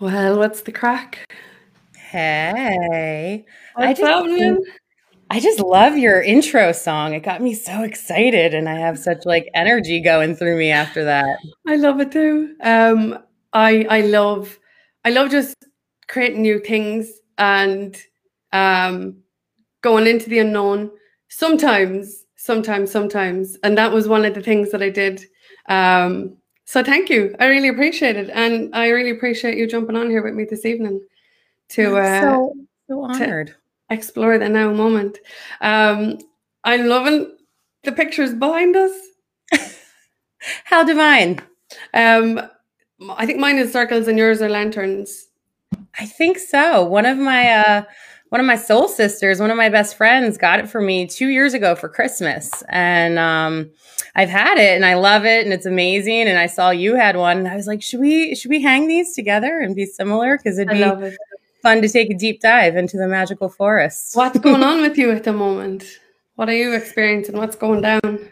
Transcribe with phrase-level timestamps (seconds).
[0.00, 1.30] Well, what's the crack?
[1.94, 3.44] Hey.
[3.74, 4.64] What's I just, happening?
[5.28, 7.12] I just love your intro song.
[7.12, 11.04] It got me so excited and I have such like energy going through me after
[11.04, 11.38] that.
[11.66, 12.56] I love it too.
[12.62, 13.18] Um,
[13.52, 14.58] I I love
[15.04, 15.54] I love just
[16.08, 17.94] creating new things and
[18.54, 19.18] um
[19.82, 20.90] going into the unknown.
[21.28, 23.58] Sometimes, sometimes, sometimes.
[23.62, 25.24] And that was one of the things that I did.
[25.68, 26.38] Um,
[26.70, 27.34] so thank you.
[27.40, 28.30] I really appreciate it.
[28.32, 31.04] And I really appreciate you jumping on here with me this evening
[31.70, 32.54] to uh so
[32.88, 33.56] so to honored.
[33.90, 35.18] explore the now moment.
[35.60, 36.18] Um,
[36.62, 37.36] I'm loving
[37.82, 38.92] the pictures behind us.
[40.64, 41.40] How divine.
[41.92, 42.40] Um,
[43.16, 45.26] I think mine is circles and yours are lanterns.
[45.98, 46.84] I think so.
[46.84, 47.82] One of my uh
[48.30, 51.28] one of my soul sisters, one of my best friends got it for me 2
[51.28, 52.62] years ago for Christmas.
[52.68, 53.70] And um
[54.16, 57.16] I've had it and I love it and it's amazing and I saw you had
[57.16, 60.38] one and I was like, "Should we should we hang these together and be similar
[60.38, 61.16] cuz it'd be it.
[61.62, 65.10] fun to take a deep dive into the magical forest." What's going on with you
[65.10, 65.84] at the moment?
[66.36, 67.36] What are you experiencing?
[67.36, 68.30] What's going down?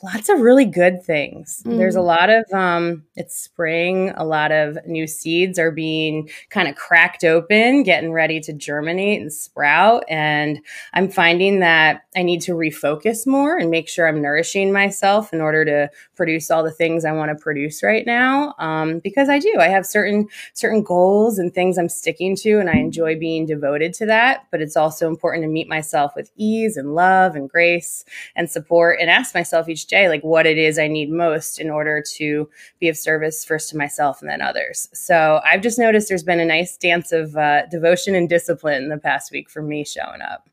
[0.00, 1.60] Lots of really good things.
[1.64, 2.04] There's a Mm.
[2.06, 7.24] lot of um it's spring, a lot of new seeds are being kind of cracked
[7.24, 10.60] open, getting ready to germinate and sprout and
[10.94, 15.40] I'm finding that I need to refocus more and make sure I'm nourishing myself in
[15.40, 18.54] order to produce all the things I want to produce right now.
[18.60, 19.56] Um, because I do.
[19.58, 23.94] I have certain certain goals and things I'm sticking to and I enjoy being devoted
[23.94, 28.04] to that, but it's also important to meet myself with ease and love and grace
[28.36, 31.70] and support and ask myself each day like what it is I need most in
[31.70, 34.88] order to be of service first to myself and then others.
[34.92, 38.88] So I've just noticed there's been a nice dance of uh, devotion and discipline in
[38.88, 40.48] the past week for me showing up.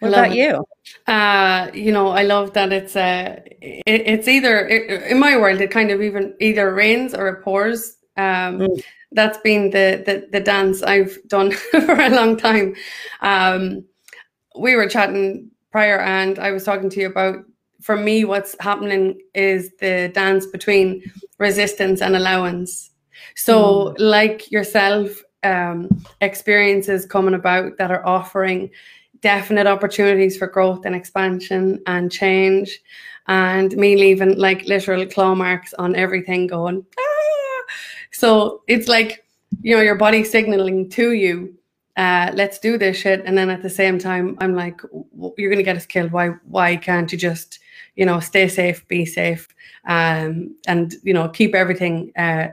[0.00, 0.36] What about it.
[0.36, 0.66] you?
[1.06, 5.60] Uh, you know, I love that it's uh, it, it's either it, in my world
[5.60, 7.96] it kind of even either rains or it pours.
[8.16, 8.82] Um, Mm.
[9.12, 12.74] that's been the, the the dance I've done for a long time.
[13.20, 13.84] Um,
[14.58, 17.36] we were chatting prior, and I was talking to you about
[17.86, 21.00] for me what's happening is the dance between
[21.38, 22.90] resistance and allowance.
[23.36, 28.70] So, like yourself, um, experiences coming about that are offering
[29.20, 32.80] definite opportunities for growth and expansion and change,
[33.28, 36.84] and me leaving like literal claw marks on everything going.
[36.98, 37.62] "Ah!"
[38.10, 39.24] So it's like
[39.62, 41.56] you know your body signaling to you
[41.96, 43.22] uh, let's do this shit.
[43.24, 46.12] And then at the same time, I'm like, "W- you're gonna get us killed.
[46.12, 46.28] Why?
[46.44, 47.58] Why can't you just,
[47.94, 49.48] you know, stay safe, be safe,
[49.86, 52.48] um, and you know, keep everything uh,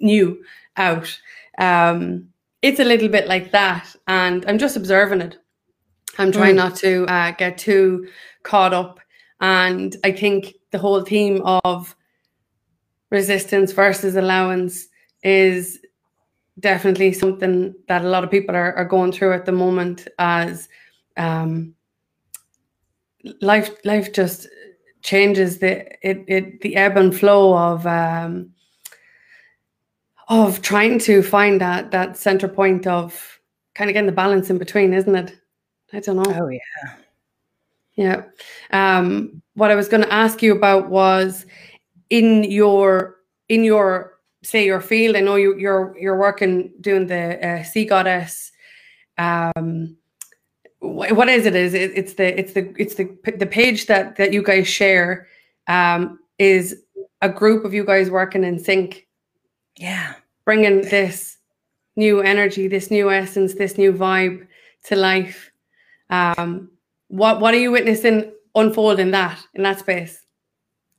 [0.00, 0.42] new
[0.76, 1.20] out.
[1.58, 2.28] Um,
[2.62, 5.38] it's a little bit like that, and I'm just observing it.
[6.18, 6.58] I'm trying Mm.
[6.58, 8.08] not to uh, get too
[8.42, 9.00] caught up,
[9.40, 11.96] and I think the whole theme of
[13.10, 14.88] resistance versus allowance
[15.22, 15.78] is
[16.60, 20.68] definitely something that a lot of people are, are going through at the moment as
[21.16, 21.74] um,
[23.40, 24.48] life life just
[25.02, 28.50] changes the it, it the ebb and flow of um,
[30.28, 33.40] of trying to find that that center point of
[33.74, 35.36] kind of getting the balance in between isn't it
[35.92, 36.60] i don't know Oh yeah.
[37.94, 38.22] yeah.
[38.72, 41.46] Um, what I was going to ask you about was
[42.08, 43.16] in your
[43.48, 45.16] in your say your field.
[45.16, 48.52] I know you you're you're working doing the uh, sea goddess.
[49.18, 49.96] Um,
[50.80, 51.54] what is it?
[51.54, 55.26] Is it, it's the it's the it's the the page that that you guys share
[55.68, 56.82] um, is
[57.22, 59.06] a group of you guys working in sync,
[59.76, 60.14] Yeah.
[60.44, 61.36] bringing this
[61.96, 64.46] new energy, this new essence, this new vibe
[64.84, 65.50] to life.
[66.08, 66.70] Um,
[67.08, 70.18] what what are you witnessing unfold in that in that space?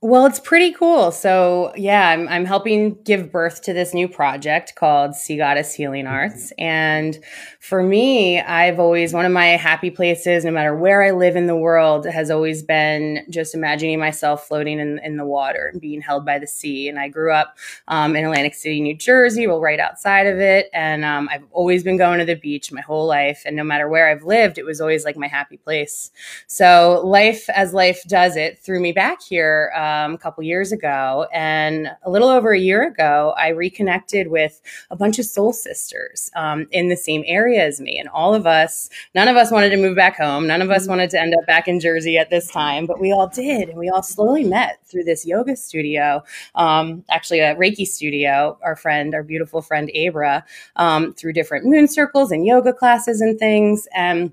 [0.04, 1.12] Well, it's pretty cool.
[1.12, 6.08] So, yeah, I'm, I'm helping give birth to this new project called Sea Goddess Healing
[6.08, 6.52] Arts.
[6.58, 7.18] And
[7.62, 11.46] for me, I've always, one of my happy places, no matter where I live in
[11.46, 16.00] the world, has always been just imagining myself floating in, in the water and being
[16.00, 16.88] held by the sea.
[16.88, 17.56] And I grew up
[17.86, 20.70] um, in Atlantic City, New Jersey, well, right outside of it.
[20.72, 23.44] And um, I've always been going to the beach my whole life.
[23.46, 26.10] And no matter where I've lived, it was always like my happy place.
[26.48, 31.28] So life, as life does it, threw me back here um, a couple years ago,
[31.32, 34.60] and a little over a year ago, I reconnected with
[34.90, 38.46] a bunch of soul sisters um, in the same area as me, and all of
[38.46, 41.34] us, none of us wanted to move back home, none of us wanted to end
[41.34, 44.44] up back in Jersey at this time, but we all did, and we all slowly
[44.44, 46.22] met through this yoga studio,
[46.54, 48.58] um, actually a Reiki studio.
[48.62, 50.44] Our friend, our beautiful friend Abra,
[50.76, 54.32] um, through different moon circles and yoga classes and things, and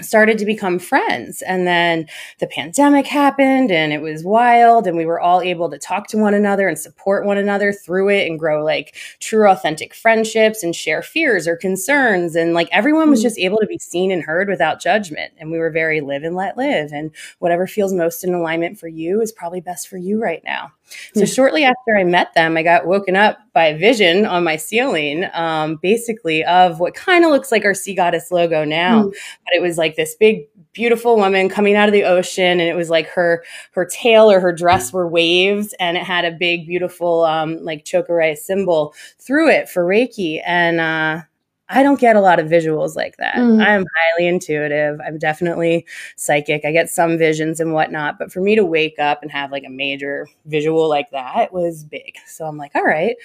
[0.00, 1.42] started to become friends.
[1.42, 2.06] And then
[2.38, 6.18] the pandemic happened and it was wild and we were all able to talk to
[6.18, 10.76] one another and support one another through it and grow like true authentic friendships and
[10.76, 13.24] share fears or concerns and like everyone was hmm.
[13.24, 16.36] just able to be seen and heard without judgment and we were very live and
[16.36, 17.10] let live and
[17.40, 20.72] whatever feels most in alignment for you is probably best for you right now.
[21.14, 24.56] So shortly after I met them, I got woken up by a vision on my
[24.56, 29.10] ceiling, um, basically of what kind of looks like our sea goddess logo now, mm.
[29.10, 32.76] but it was like this big, beautiful woman coming out of the ocean, and it
[32.76, 36.66] was like her her tail or her dress were waves, and it had a big,
[36.66, 41.22] beautiful, um, like chokurei symbol through it for Reiki, and uh,
[41.68, 43.36] I don't get a lot of visuals like that.
[43.36, 43.62] Mm.
[43.62, 45.00] I'm highly intuitive.
[45.06, 45.86] I'm definitely
[46.16, 46.64] psychic.
[46.64, 49.64] I get some visions and whatnot, but for me to wake up and have like
[49.66, 52.14] a major visual like that was big.
[52.26, 53.16] So I'm like, all right,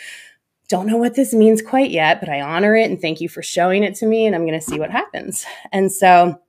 [0.67, 3.41] don't know what this means quite yet, but I honor it and thank you for
[3.41, 5.45] showing it to me and I'm going to see what happens.
[5.71, 6.39] And so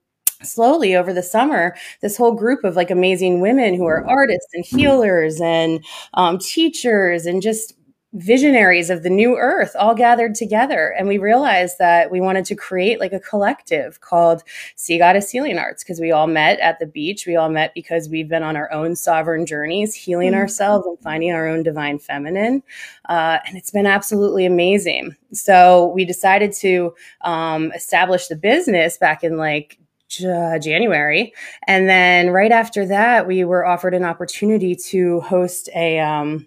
[0.43, 4.65] slowly over the summer this whole group of like amazing women who are artists and
[4.65, 7.75] healers and um, teachers and just
[8.15, 12.55] visionaries of the new earth all gathered together and we realized that we wanted to
[12.55, 14.43] create like a collective called
[14.77, 18.09] sea goddess healing arts because we all met at the beach we all met because
[18.09, 20.41] we've been on our own sovereign journeys healing mm-hmm.
[20.41, 22.63] ourselves and finding our own divine feminine
[23.09, 29.25] uh, and it's been absolutely amazing so we decided to um, establish the business back
[29.25, 29.79] in like
[30.25, 31.33] uh, January.
[31.67, 36.47] And then right after that, we were offered an opportunity to host a um,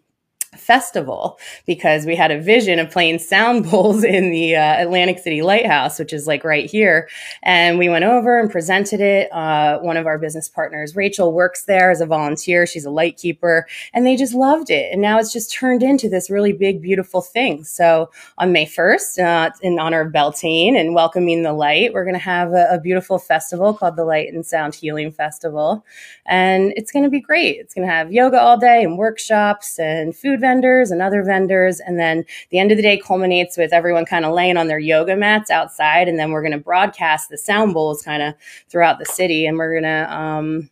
[0.58, 5.42] festival because we had a vision of playing sound bowls in the uh, Atlantic City
[5.42, 7.10] Lighthouse, which is like right here.
[7.44, 9.32] And we went over and presented it.
[9.32, 12.66] Uh, one of our business partners, Rachel, works there as a volunteer.
[12.66, 14.92] She's a light keeper, and they just loved it.
[14.92, 17.64] And now it's just turned into this really big, beautiful thing.
[17.64, 22.14] So on May 1st, uh, in honor of Beltane and welcoming the light, we're going
[22.14, 25.86] to have a, a beautiful festival called the Light and Sound Healing Festival.
[26.26, 27.58] And it's going to be great.
[27.58, 31.80] It's going to have yoga all day and workshops and food vendors and other vendors.
[31.80, 34.80] And then the end of the day culminates with everyone kind of laying on their
[34.80, 36.08] yoga mats outside.
[36.08, 38.34] And then we're going to broadcast the sound bowls kind of
[38.70, 39.46] throughout the city.
[39.46, 40.70] And we're going to, um,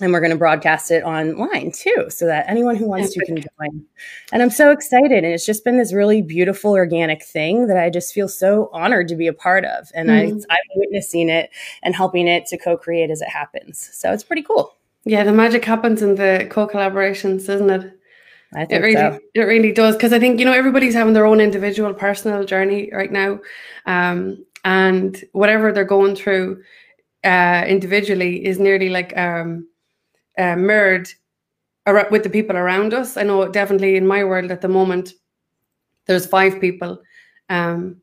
[0.00, 3.36] and we're going to broadcast it online too so that anyone who wants to can
[3.36, 3.84] join
[4.32, 7.88] and i'm so excited and it's just been this really beautiful organic thing that i
[7.88, 10.38] just feel so honored to be a part of and mm-hmm.
[10.50, 11.50] I, i'm witnessing it
[11.82, 15.64] and helping it to co-create as it happens so it's pretty cool yeah the magic
[15.64, 18.00] happens in the co-collaborations isn't it
[18.54, 19.18] I think it really, so.
[19.34, 22.90] it really does because I think you know everybody's having their own individual personal journey
[22.92, 23.40] right now,
[23.86, 26.62] um, and whatever they're going through
[27.24, 29.66] uh, individually is nearly like um,
[30.38, 31.08] uh, mirrored
[32.10, 33.16] with the people around us.
[33.16, 35.12] I know definitely in my world at the moment,
[36.06, 37.02] there's five people,
[37.48, 38.00] um,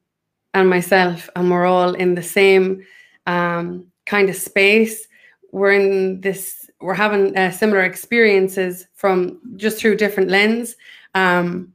[0.53, 2.83] and myself, and we're all in the same
[3.25, 5.07] um, kind of space.
[5.51, 10.75] We're in this we're having uh, similar experiences from just through different lens
[11.15, 11.73] um,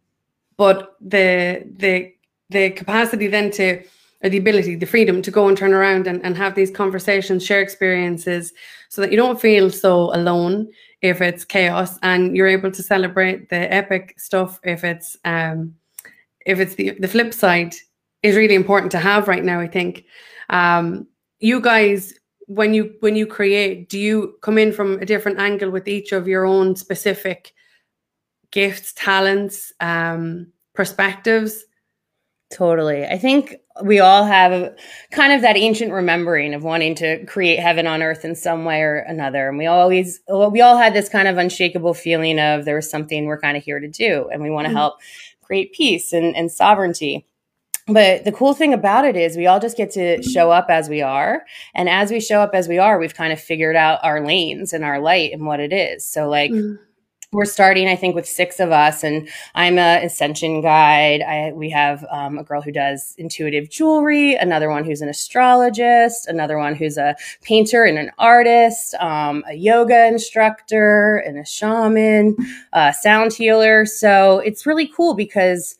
[0.57, 2.13] but the the
[2.51, 3.83] the capacity then to
[4.23, 7.45] or the ability the freedom to go and turn around and, and have these conversations
[7.45, 8.53] share experiences
[8.89, 10.69] so that you don't feel so alone
[11.03, 15.75] if it's chaos and you're able to celebrate the epic stuff if it's um
[16.47, 17.75] if it's the the flip side
[18.23, 20.05] is really important to have right now i think.
[20.49, 21.07] Um
[21.41, 22.15] you guys
[22.47, 26.13] when you when you create do you come in from a different angle with each
[26.13, 27.53] of your own specific
[28.51, 31.65] gifts talents um perspectives?
[32.53, 33.05] Totally.
[33.05, 34.73] I think we all have
[35.11, 38.83] kind of that ancient remembering of wanting to create heaven on earth in some way
[38.83, 39.49] or another.
[39.49, 43.27] And we always we all had this kind of unshakable feeling of there was something
[43.27, 44.77] we're kind of here to do and we want to mm-hmm.
[44.77, 45.01] help
[45.43, 47.27] create peace and, and sovereignty
[47.87, 50.89] but the cool thing about it is we all just get to show up as
[50.89, 51.45] we are.
[51.75, 54.73] And as we show up as we are we've kind of figured out our lanes
[54.73, 56.05] and our light and what it is.
[56.05, 56.79] So like mm.
[57.33, 61.23] we're starting i think with six of us and i'm a ascension guide.
[61.23, 66.27] I, we have um, a girl who does intuitive jewelry another one who's an astrologist
[66.29, 72.37] another one who's a painter and an artist um, a yoga instructor and a shaman
[72.73, 73.87] a sound healer.
[73.87, 75.79] So it's really cool because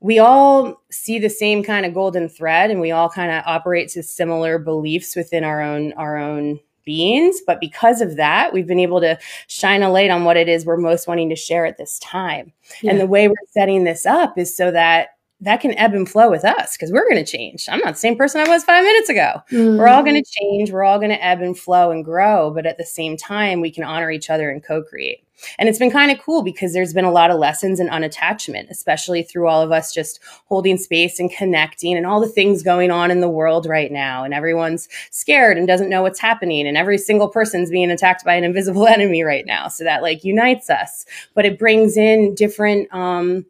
[0.00, 3.88] we all see the same kind of golden thread and we all kind of operate
[3.90, 8.78] to similar beliefs within our own our own beings but because of that we've been
[8.78, 11.76] able to shine a light on what it is we're most wanting to share at
[11.76, 12.50] this time
[12.80, 12.90] yeah.
[12.90, 15.10] and the way we're setting this up is so that
[15.40, 17.68] that can ebb and flow with us because we're going to change.
[17.68, 19.40] I'm not the same person I was five minutes ago.
[19.52, 19.78] Mm.
[19.78, 20.72] We're all going to change.
[20.72, 22.50] We're all going to ebb and flow and grow.
[22.50, 25.24] But at the same time, we can honor each other and co create.
[25.56, 28.68] And it's been kind of cool because there's been a lot of lessons in unattachment,
[28.70, 32.90] especially through all of us just holding space and connecting and all the things going
[32.90, 34.24] on in the world right now.
[34.24, 36.66] And everyone's scared and doesn't know what's happening.
[36.66, 39.68] And every single person's being attacked by an invisible enemy right now.
[39.68, 43.46] So that like unites us, but it brings in different, um,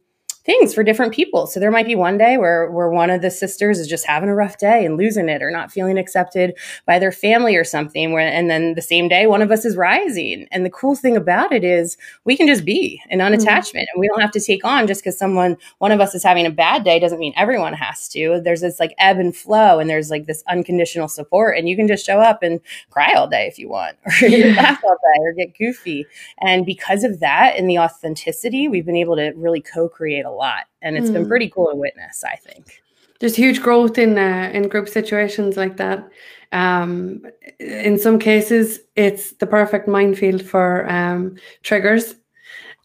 [0.49, 1.47] things for different people.
[1.47, 4.31] So there might be one day where where one of the sisters is just having
[4.31, 8.13] a rough day and losing it or not feeling accepted by their family or something
[8.13, 10.49] where and then the same day one of us is rising.
[10.51, 13.93] And the cool thing about it is we can just be an unattachment mm-hmm.
[13.93, 16.47] and we don't have to take on just because someone one of us is having
[16.47, 18.41] a bad day doesn't mean everyone has to.
[18.43, 21.87] There's this like ebb and flow and there's like this unconditional support and you can
[21.87, 25.35] just show up and cry all day if you want or laugh all day or
[25.35, 26.07] get goofy.
[26.41, 30.65] And because of that and the authenticity, we've been able to really co-create a lot,
[30.83, 31.15] and it's mm.
[31.15, 32.25] been pretty cool to witness.
[32.25, 32.83] I think
[33.21, 36.09] there's huge growth in uh, in group situations like that.
[36.53, 37.27] Um,
[37.59, 42.15] in some cases, it's the perfect minefield for um, triggers.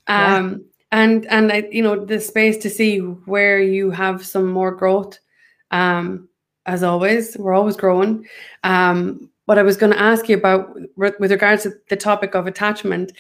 [0.08, 0.58] Um, yeah.
[0.92, 5.20] And and I, you know the space to see where you have some more growth.
[5.72, 6.30] Um,
[6.66, 8.28] as always, we're always growing.
[8.64, 12.48] Um, what I was going to ask you about with regards to the topic of
[12.48, 13.12] attachment,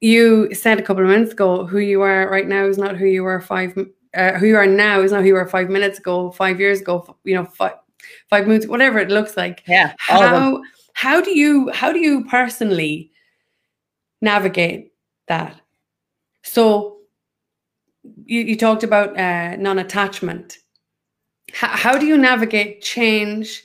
[0.00, 3.06] you said a couple of minutes ago who you are right now is not who
[3.06, 3.76] you were five
[4.14, 6.80] uh, who you are now is not who you were five minutes ago five years
[6.80, 7.74] ago you know five
[8.28, 9.62] five moons whatever it looks like.
[9.66, 10.62] Yeah how
[10.94, 13.10] how do you how do you personally
[14.20, 14.92] navigate
[15.28, 15.60] that?
[16.42, 16.98] So
[18.24, 20.58] you, you talked about uh, non-attachment.
[21.52, 23.64] How, how do you navigate change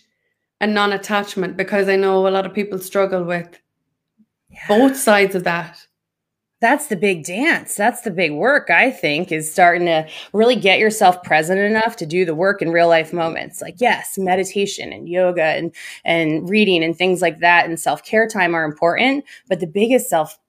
[0.60, 1.58] and non-attachment?
[1.58, 3.60] Because i know a lot of people struggle with
[4.50, 4.68] yeah.
[4.68, 5.86] both sides of that
[6.62, 7.76] that's the big dance.
[7.76, 12.06] That's the big work, I think, is starting to really get yourself present enough to
[12.06, 13.62] do the work in real life moments.
[13.62, 18.28] Like, yes, meditation and yoga and, and reading and things like that and self care
[18.28, 19.26] time are important.
[19.50, 20.40] But the biggest self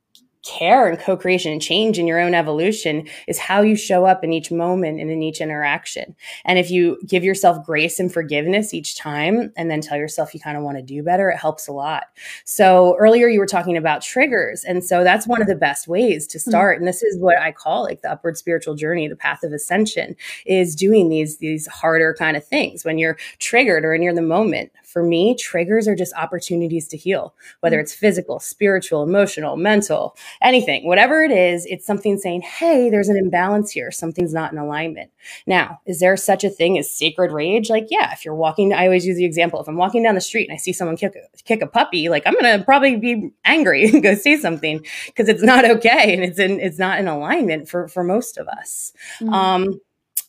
[0.46, 4.32] care and co-creation and change in your own evolution is how you show up in
[4.32, 6.14] each moment and in each interaction.
[6.44, 10.40] And if you give yourself grace and forgiveness each time and then tell yourself you
[10.40, 12.04] kind of want to do better, it helps a lot.
[12.44, 14.64] So earlier you were talking about triggers.
[14.64, 16.50] And so that's one of the best ways to hmm.
[16.50, 16.78] start.
[16.78, 20.16] And this is what I call like the upward spiritual journey, the path of ascension
[20.46, 24.22] is doing these, these harder kind of things when you're triggered or you're in the
[24.22, 27.82] moment for me, triggers are just opportunities to heal, whether mm.
[27.82, 33.18] it's physical, spiritual, emotional, mental, anything, whatever it is, it's something saying, Hey, there's an
[33.18, 33.90] imbalance here.
[33.90, 35.10] Something's not in alignment.
[35.46, 37.68] Now, is there such a thing as sacred rage?
[37.68, 39.60] Like, yeah, if you're walking, I always use the example.
[39.60, 42.08] If I'm walking down the street and I see someone kick a, kick a puppy,
[42.08, 46.14] like I'm going to probably be angry and go say something because it's not okay.
[46.14, 48.94] And it's in, it's not in alignment for, for most of us.
[49.20, 49.34] Mm-hmm.
[49.34, 49.80] Um,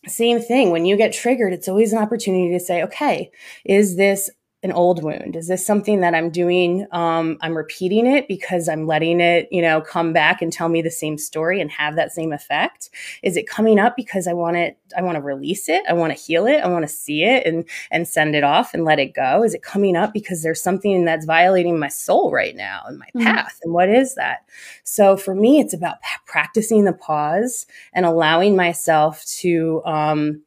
[0.06, 3.32] same thing when you get triggered it's always an opportunity to say okay
[3.66, 4.30] is this
[4.64, 5.36] an old wound?
[5.36, 6.88] Is this something that I'm doing?
[6.92, 10.82] Um, I'm repeating it because I'm letting it, you know, come back and tell me
[10.82, 12.90] the same story and have that same effect.
[13.22, 14.78] Is it coming up because I want it?
[14.98, 15.84] I want to release it.
[15.88, 16.58] I want to heal it.
[16.58, 19.44] I want to see it and and send it off and let it go.
[19.44, 23.06] Is it coming up because there's something that's violating my soul right now and my
[23.16, 23.26] mm-hmm.
[23.26, 23.60] path?
[23.62, 24.46] And what is that?
[24.84, 29.84] So for me, it's about practicing the pause and allowing myself to.
[29.86, 30.42] Um,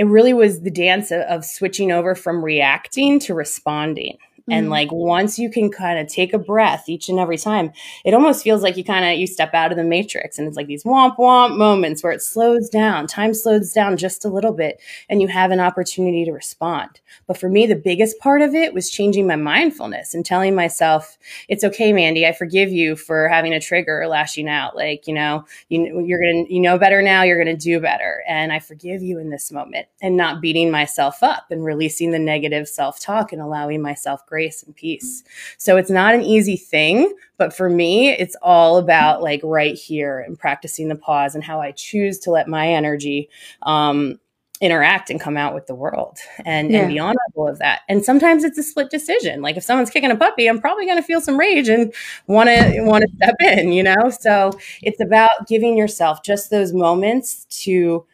[0.00, 4.16] it really was the dance of, of switching over from reacting to responding.
[4.48, 4.70] And mm.
[4.70, 7.72] like once you can kind of take a breath each and every time,
[8.04, 10.56] it almost feels like you kind of you step out of the matrix and it's
[10.56, 14.52] like these womp womp moments where it slows down, time slows down just a little
[14.52, 17.00] bit and you have an opportunity to respond.
[17.26, 21.18] But for me, the biggest part of it was changing my mindfulness and telling myself,
[21.48, 24.76] it's okay, Mandy, I forgive you for having a trigger or lashing out.
[24.76, 27.80] Like, you know, you, you're going to, you know better now, you're going to do
[27.80, 28.22] better.
[28.26, 32.18] And I forgive you in this moment and not beating myself up and releasing the
[32.18, 35.22] negative self talk and allowing myself grace and peace.
[35.58, 40.20] So it's not an easy thing, but for me, it's all about like right here
[40.20, 43.28] and practicing the pause and how I choose to let my energy
[43.62, 44.18] um,
[44.60, 46.80] interact and come out with the world and, yeah.
[46.80, 47.80] and be honorable of that.
[47.88, 49.42] And sometimes it's a split decision.
[49.42, 51.92] Like if someone's kicking a puppy, I'm probably going to feel some rage and
[52.26, 54.10] want to want to step in, you know?
[54.10, 58.06] So it's about giving yourself just those moments to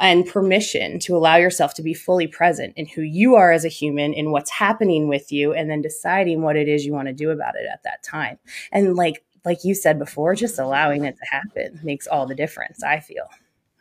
[0.00, 3.68] and permission to allow yourself to be fully present in who you are as a
[3.68, 7.14] human, in what's happening with you, and then deciding what it is you want to
[7.14, 8.38] do about it at that time.
[8.72, 12.82] And like like you said before, just allowing it to happen makes all the difference,
[12.82, 13.28] I feel.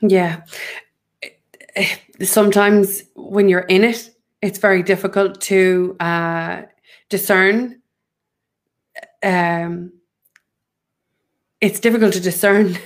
[0.01, 0.41] Yeah.
[2.21, 6.63] Sometimes when you're in it, it's very difficult to uh,
[7.09, 7.81] discern.
[9.23, 9.93] Um,
[11.61, 12.77] it's difficult to discern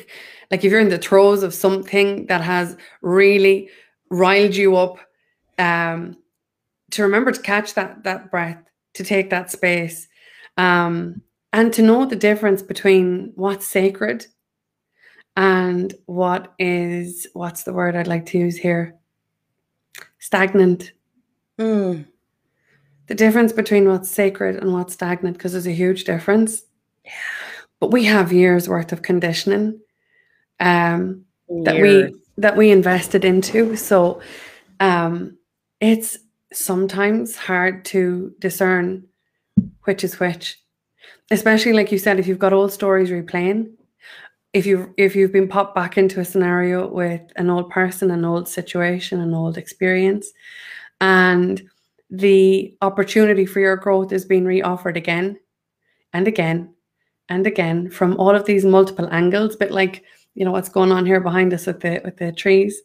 [0.51, 3.70] like if you're in the throes of something that has really
[4.10, 4.98] riled you up,
[5.58, 6.18] um,
[6.92, 8.63] to remember to catch that that breath,
[8.94, 10.08] to take that space,
[10.58, 11.22] um,
[11.54, 14.25] and to know the difference between what's sacred
[15.36, 18.96] and what is what's the word I'd like to use here?
[20.20, 20.94] Stagnant.
[21.60, 22.06] Mm.
[23.08, 26.63] The difference between what's sacred and what's stagnant, because there's a huge difference.
[27.06, 27.12] Yeah.
[27.80, 29.80] But we have years worth of conditioning
[30.60, 31.26] um,
[31.64, 33.76] that we that we invested into.
[33.76, 34.22] So
[34.80, 35.38] um,
[35.80, 36.18] it's
[36.54, 39.08] sometimes hard to discern
[39.84, 40.62] which is which,
[41.32, 43.72] especially like you said, if you've got old stories replaying.
[44.54, 48.26] If you if you've been popped back into a scenario with an old person, an
[48.26, 50.32] old situation, an old experience,
[51.02, 51.62] and
[52.10, 55.38] the opportunity for your growth is being reoffered again
[56.14, 56.74] and again
[57.30, 60.04] and again from all of these multiple angles, but like
[60.38, 62.79] you know what's going on here behind us with the with the trees,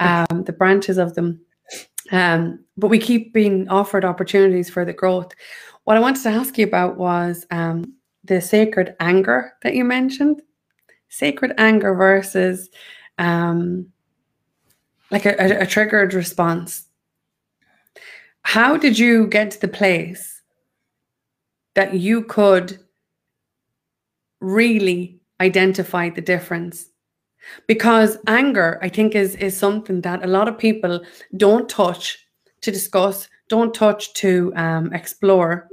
[0.00, 1.40] um, the branches of them.
[2.10, 5.32] Um, but we keep being offered opportunities for the growth.
[5.84, 10.42] What I wanted to ask you about was um, the sacred anger that you mentioned.
[11.08, 12.68] Sacred anger versus
[13.18, 13.86] um,
[15.10, 16.86] like a, a, a triggered response.
[18.42, 20.42] How did you get to the place
[21.74, 22.78] that you could
[24.40, 26.86] really identify the difference?
[27.66, 31.00] Because anger, I think, is is something that a lot of people
[31.36, 32.18] don't touch
[32.62, 35.68] to discuss, don't touch to um, explore,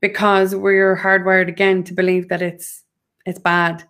[0.00, 2.84] because we're hardwired again to believe that it's
[3.26, 3.84] it's bad.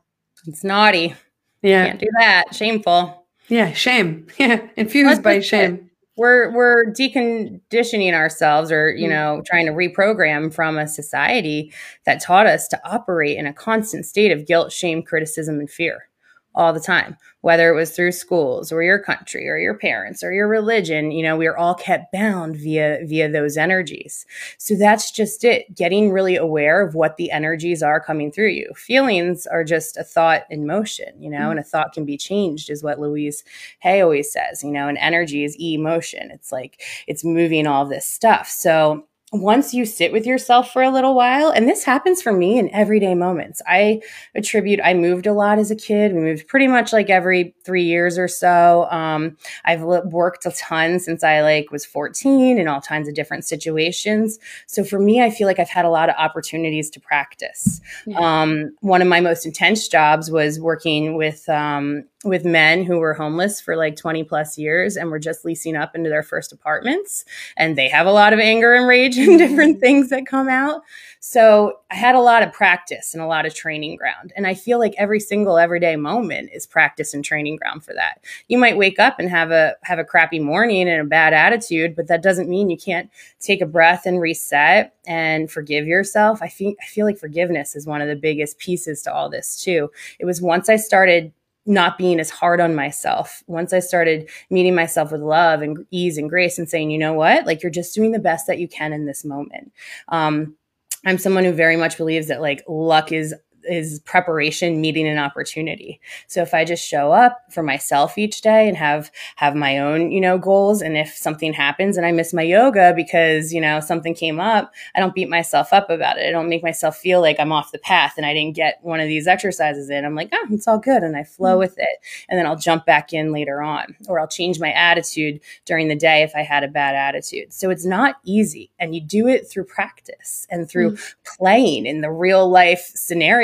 [0.47, 1.15] It's naughty.
[1.63, 2.55] Yeah, Can't do that.
[2.55, 3.27] Shameful.
[3.49, 4.27] yeah, shame.
[4.39, 5.90] Yeah, infused That's by shame.
[6.17, 9.11] We're we're deconditioning ourselves or you Mm.
[9.11, 11.73] know trying to reprogram from a society
[12.07, 16.09] that taught us to operate in a constant state of guilt shame criticism and fear
[16.55, 20.31] all the time whether it was through schools or your country or your parents or
[20.33, 24.27] your religion you know we are all kept bound via via those energies.
[24.59, 28.71] So that's just it getting really aware of what the energies are coming through you.
[28.77, 31.51] Feelings are just a thought in motion you know Mm.
[31.53, 33.43] and a thought can be changed is what louise
[33.81, 36.31] hay always says you know and energy is emotion.
[36.31, 38.49] It's like it's moving all this stuff.
[38.49, 42.59] So once you sit with yourself for a little while and this happens for me
[42.59, 43.63] in everyday moments.
[43.67, 44.01] I
[44.35, 46.13] attribute i moved a lot as a kid.
[46.13, 48.89] We moved pretty much like every three years or so.
[48.91, 53.45] Um, i've worked a ton since i like was 14 in all kinds of different
[53.45, 54.39] situations.
[54.67, 57.81] So for me i feel like i've had a lot of opportunities to practice.
[58.07, 58.19] Yeah.
[58.19, 63.15] um, one of my most intense jobs was working with um, with men who were
[63.15, 67.25] homeless for like 20 plus years and were just leasing up into their first apartments.
[67.57, 69.39] And they have a lot of anger and rage and mm-hmm.
[69.39, 70.83] different things that come out.
[71.23, 74.33] So i had a lot of practice and a lot of training ground.
[74.37, 78.23] And i feel like every single everyday moment is practice and training ground for that.
[78.49, 81.97] You might wake up and have a have a crappy morning and a bad attitude
[81.97, 86.43] but that doesn't mean you can't take a breath and reset and forgive yourself.
[86.43, 89.63] I feel i feel like forgiveness is one of the biggest pieces to all this
[89.63, 89.91] too.
[90.19, 91.33] It was once i started
[91.67, 93.43] not being as hard on myself.
[93.47, 97.13] Once I started meeting myself with love and ease and grace and saying, you know
[97.13, 99.73] what, like you're just doing the best that you can in this moment.
[100.09, 100.57] Um,
[101.05, 106.01] I'm someone who very much believes that like luck is is preparation meeting an opportunity.
[106.27, 110.11] So if I just show up for myself each day and have have my own,
[110.11, 113.81] you know, goals and if something happens and I miss my yoga because, you know,
[113.81, 116.27] something came up, I don't beat myself up about it.
[116.27, 119.01] I don't make myself feel like I'm off the path and I didn't get one
[119.01, 120.05] of these exercises in.
[120.05, 121.61] I'm like, "Oh, it's all good." And I flow mm.
[121.61, 121.99] with it.
[122.29, 125.97] And then I'll jump back in later on or I'll change my attitude during the
[125.97, 127.53] day if I had a bad attitude.
[127.53, 131.15] So it's not easy and you do it through practice and through mm.
[131.39, 132.91] playing in the real life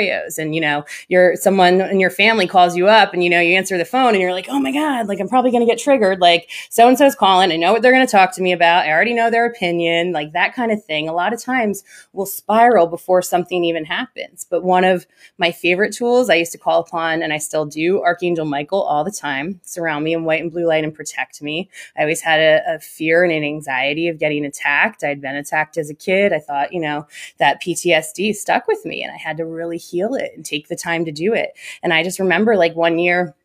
[0.07, 0.37] scenarios.
[0.37, 3.55] And you know you're someone in your family calls you up and you know you
[3.55, 5.79] answer the phone and you're like oh my god like i'm probably going to get
[5.79, 6.19] triggered.
[6.19, 7.51] Like so and so's calling.
[7.51, 8.85] I know what they're going to talk to me about.
[8.85, 11.09] I already know their opinion like that kind of thing.
[11.09, 14.45] A lot of times will spiral before something even happens.
[14.49, 15.05] But one of
[15.37, 19.03] my favorite tools i used to call upon and i still do archangel michael all
[19.03, 21.69] the time surround me in white and blue light and protect me.
[21.97, 25.03] I always had a, a fear and an anxiety of getting attacked.
[25.03, 26.33] I'd been attacked as a kid.
[26.33, 29.96] I thought you know that PTSD stuck with me and I had to really heal
[30.15, 31.51] it and take the time to do it.
[31.83, 33.35] And I just remember like one year,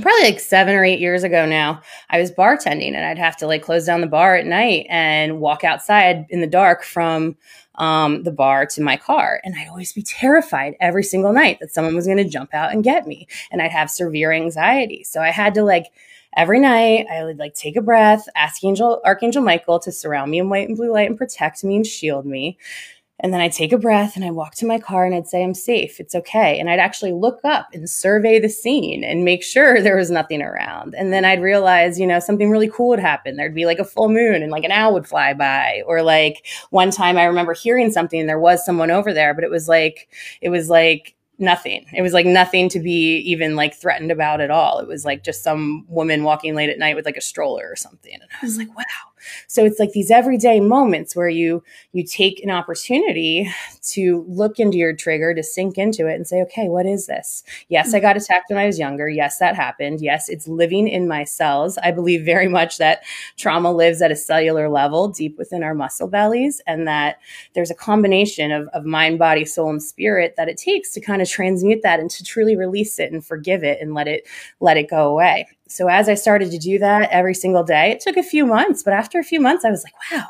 [0.00, 1.80] probably like seven or eight years ago now,
[2.10, 5.40] I was bartending and I'd have to like close down the bar at night and
[5.40, 7.36] walk outside in the dark from
[7.76, 9.40] um, the bar to my car.
[9.44, 12.72] And I'd always be terrified every single night that someone was going to jump out
[12.72, 13.26] and get me.
[13.50, 15.04] And I'd have severe anxiety.
[15.04, 15.86] So I had to like,
[16.36, 20.38] every night I would like take a breath, ask Angel Archangel Michael to surround me
[20.38, 22.58] in white and blue light and protect me and shield me.
[23.20, 25.42] And then I'd take a breath and I'd walk to my car and I'd say,
[25.42, 25.98] I'm safe.
[26.00, 26.58] It's okay.
[26.58, 30.42] And I'd actually look up and survey the scene and make sure there was nothing
[30.42, 30.94] around.
[30.94, 33.36] And then I'd realize, you know, something really cool would happen.
[33.36, 35.82] There'd be like a full moon and like an owl would fly by.
[35.86, 39.44] Or like one time I remember hearing something and there was someone over there, but
[39.44, 40.08] it was like,
[40.40, 41.84] it was like, nothing.
[41.92, 44.78] It was like nothing to be even like threatened about at all.
[44.78, 47.76] It was like just some woman walking late at night with like a stroller or
[47.76, 48.14] something.
[48.14, 48.84] And I was like, wow,
[49.46, 53.48] so it's like these everyday moments where you you take an opportunity
[53.82, 57.42] to look into your trigger, to sink into it and say, okay, what is this?
[57.68, 59.08] Yes, I got attacked when I was younger.
[59.08, 60.00] Yes, that happened.
[60.00, 61.78] Yes, it's living in my cells.
[61.78, 63.02] I believe very much that
[63.36, 67.18] trauma lives at a cellular level deep within our muscle bellies and that
[67.54, 71.22] there's a combination of, of mind, body, soul, and spirit that it takes to kind
[71.22, 74.26] of transmute that and to truly release it and forgive it and let it
[74.60, 78.00] let it go away so as I started to do that every single day, it
[78.00, 80.26] took a few months, but after a few months, I was like, wow,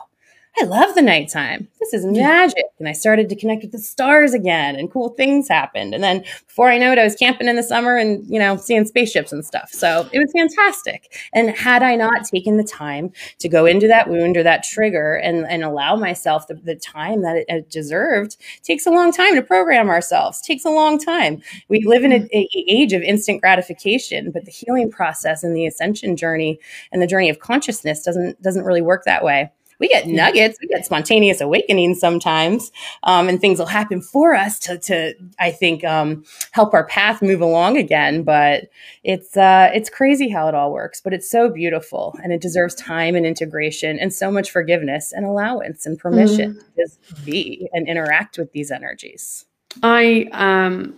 [0.58, 1.68] I love the nighttime.
[1.78, 2.64] This is magic.
[2.78, 5.94] And I started to connect with the stars again and cool things happened.
[5.94, 8.56] And then before I know it, I was camping in the summer and, you know,
[8.56, 9.70] seeing spaceships and stuff.
[9.70, 11.14] So it was fantastic.
[11.34, 15.16] And had I not taken the time to go into that wound or that trigger
[15.16, 19.12] and, and allow myself the, the time that it, it deserved, it takes a long
[19.12, 20.40] time to program ourselves.
[20.40, 21.42] It takes a long time.
[21.68, 22.46] We live in an mm.
[22.54, 26.58] age of instant gratification, but the healing process and the ascension journey
[26.92, 30.68] and the journey of consciousness doesn't doesn't really work that way we get nuggets, we
[30.68, 32.70] get spontaneous awakenings sometimes,
[33.02, 37.22] um, and things will happen for us to, to I think, um, help our path
[37.22, 38.22] move along again.
[38.22, 38.68] But
[39.04, 42.74] it's uh, it's crazy how it all works, but it's so beautiful, and it deserves
[42.74, 46.58] time and integration, and so much forgiveness and allowance and permission mm.
[46.58, 49.44] to just be and interact with these energies.
[49.82, 50.94] I um,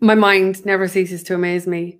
[0.00, 1.98] my mind never ceases to amaze me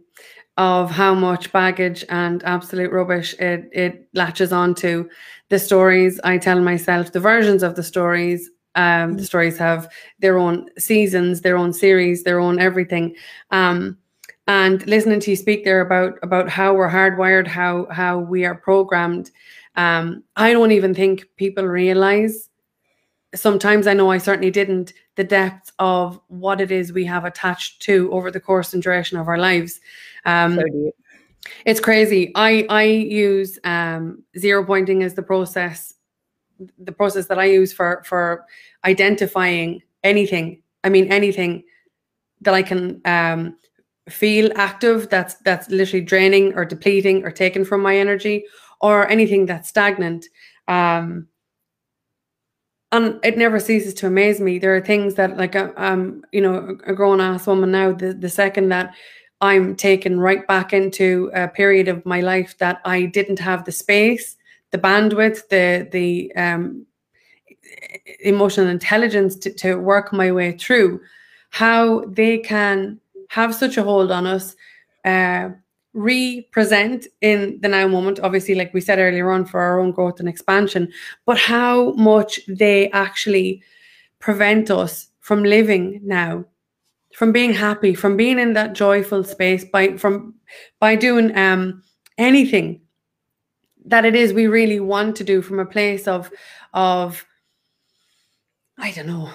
[0.57, 5.09] of how much baggage and absolute rubbish it it latches onto
[5.49, 8.51] the stories I tell myself, the versions of the stories.
[8.75, 13.15] Um, the stories have their own seasons, their own series, their own everything.
[13.51, 13.99] Um,
[14.47, 18.55] and listening to you speak there about about how we're hardwired, how how we are
[18.55, 19.31] programmed.
[19.77, 22.49] Um, I don't even think people realize.
[23.35, 27.83] Sometimes I know I certainly didn't the depth of what it is we have attached
[27.83, 29.81] to over the course and duration of our lives.
[30.25, 30.93] Um, so.
[31.67, 32.31] It's crazy.
[32.35, 35.95] I I use um, zero pointing as the process,
[36.79, 38.45] the process that I use for for
[38.85, 40.63] identifying anything.
[40.85, 41.65] I mean anything
[42.43, 43.57] that I can um,
[44.09, 45.09] feel active.
[45.09, 48.45] That's that's literally draining or depleting or taken from my energy,
[48.81, 50.27] or anything that's stagnant.
[50.69, 51.27] Um,
[52.93, 54.59] and it never ceases to amaze me.
[54.59, 58.29] There are things that, like, um, you know, a grown ass woman now, the, the
[58.29, 58.95] second that
[59.41, 63.73] I'm taken right back into a period of my life that I didn't have the
[63.73, 64.37] space,
[64.71, 66.87] the bandwidth, the the um,
[68.21, 71.01] emotional intelligence to, to work my way through.
[71.51, 73.01] How they can
[73.31, 74.55] have such a hold on us,
[75.05, 75.51] uh,
[75.95, 78.21] re-present in the now moment.
[78.21, 80.91] Obviously, like we said earlier on, for our own growth and expansion,
[81.27, 83.63] but how much they actually
[84.19, 86.45] prevent us from living now
[87.15, 90.35] from being happy, from being in that joyful space by from
[90.81, 91.83] by doing um
[92.19, 92.81] anything
[93.85, 96.31] that it is we really want to do from a place of
[96.73, 97.25] of
[98.79, 99.31] I don't know,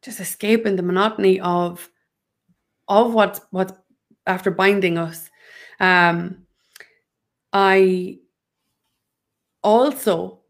[0.00, 1.88] just escaping the monotony of
[2.88, 3.72] of what's what's
[4.26, 5.30] after binding us.
[5.82, 6.46] Um
[7.52, 8.18] I
[9.62, 10.40] also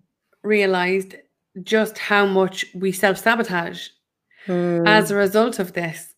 [0.45, 1.16] realized
[1.62, 3.88] just how much we self-sabotage
[4.47, 4.88] mm.
[4.88, 6.12] as a result of this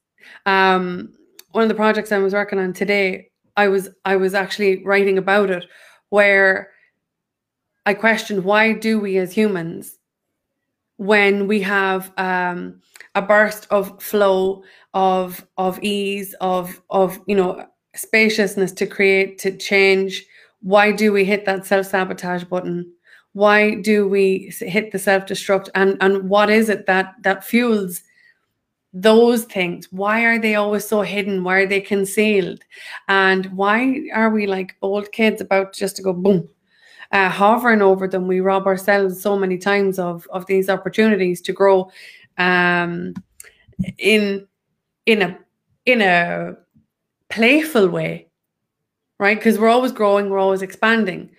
[0.46, 1.12] um,
[1.52, 5.18] one of the projects I was working on today, I was I was actually writing
[5.18, 5.64] about it,
[6.10, 6.70] where
[7.86, 9.98] I questioned why do we as humans,
[10.96, 12.80] when we have um,
[13.14, 19.56] a burst of flow, of of ease, of of you know spaciousness to create to
[19.56, 20.24] change,
[20.60, 22.92] why do we hit that self sabotage button?
[23.32, 25.68] Why do we hit the self destruct?
[25.74, 28.02] And and what is it that that fuels
[28.96, 32.62] those things why are they always so hidden why are they concealed
[33.08, 36.48] and why are we like old kids about just to go boom
[37.10, 41.52] uh, hovering over them we rob ourselves so many times of of these opportunities to
[41.52, 41.90] grow
[42.38, 43.12] um
[43.98, 44.46] in
[45.06, 45.38] in a
[45.86, 46.56] in a
[47.34, 48.28] playful way
[49.18, 51.30] right because we're always growing we're always expanding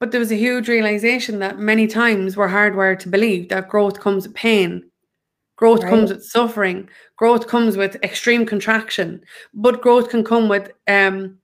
[0.00, 4.00] but there was a huge realization that many times we're hardwired to believe that growth
[4.00, 4.84] comes with pain
[5.56, 5.90] Growth right.
[5.90, 6.88] comes with suffering.
[7.16, 11.38] Growth comes with extreme contraction, but growth can come with um,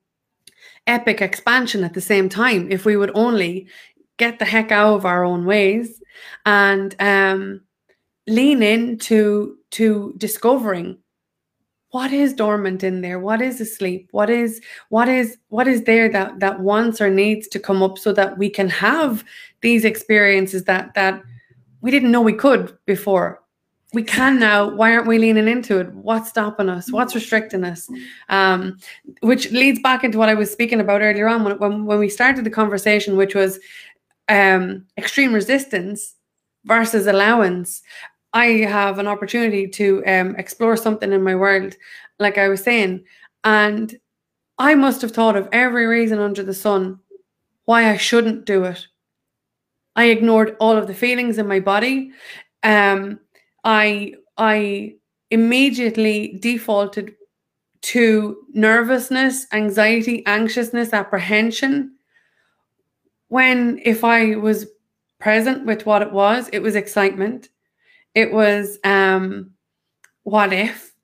[0.86, 3.68] epic expansion at the same time if we would only
[4.16, 6.02] get the heck out of our own ways
[6.44, 7.60] and um,
[8.26, 10.98] lean into to discovering
[11.90, 13.18] what is dormant in there?
[13.18, 14.08] What is asleep?
[14.12, 17.98] What is what is what is there that that wants or needs to come up
[17.98, 19.24] so that we can have
[19.60, 21.22] these experiences that that
[21.80, 23.42] we didn't know we could before?
[23.92, 24.70] We can now.
[24.70, 25.92] Why aren't we leaning into it?
[25.92, 26.92] What's stopping us?
[26.92, 27.88] What's restricting us?
[28.28, 28.78] Um,
[29.20, 32.08] which leads back into what i was speaking about earlier on when, when, when we
[32.08, 33.58] started the conversation which was
[34.28, 36.14] um, extreme resistance
[36.64, 37.82] versus allowance
[38.32, 41.74] i have an opportunity to um, explore something in my world
[42.18, 43.02] like i was saying
[43.44, 43.98] and
[44.58, 46.98] i must have thought of every reason under the sun
[47.64, 48.86] why i shouldn't do it
[49.96, 52.12] i ignored all of the feelings in my body
[52.62, 53.20] um,
[53.64, 54.94] I I
[55.30, 57.14] immediately defaulted
[57.82, 61.92] to nervousness, anxiety, anxiousness, apprehension.
[63.28, 64.66] When if I was
[65.18, 67.48] present with what it was, it was excitement.
[68.14, 69.52] It was um
[70.24, 70.94] what if?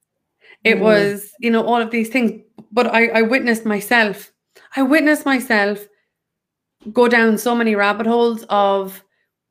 [0.65, 0.81] It mm.
[0.81, 2.43] was, you know, all of these things.
[2.73, 4.33] But I, I witnessed myself.
[4.75, 5.87] I witnessed myself
[6.93, 9.03] go down so many rabbit holes of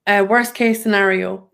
[0.07, 1.49] a worst case scenario.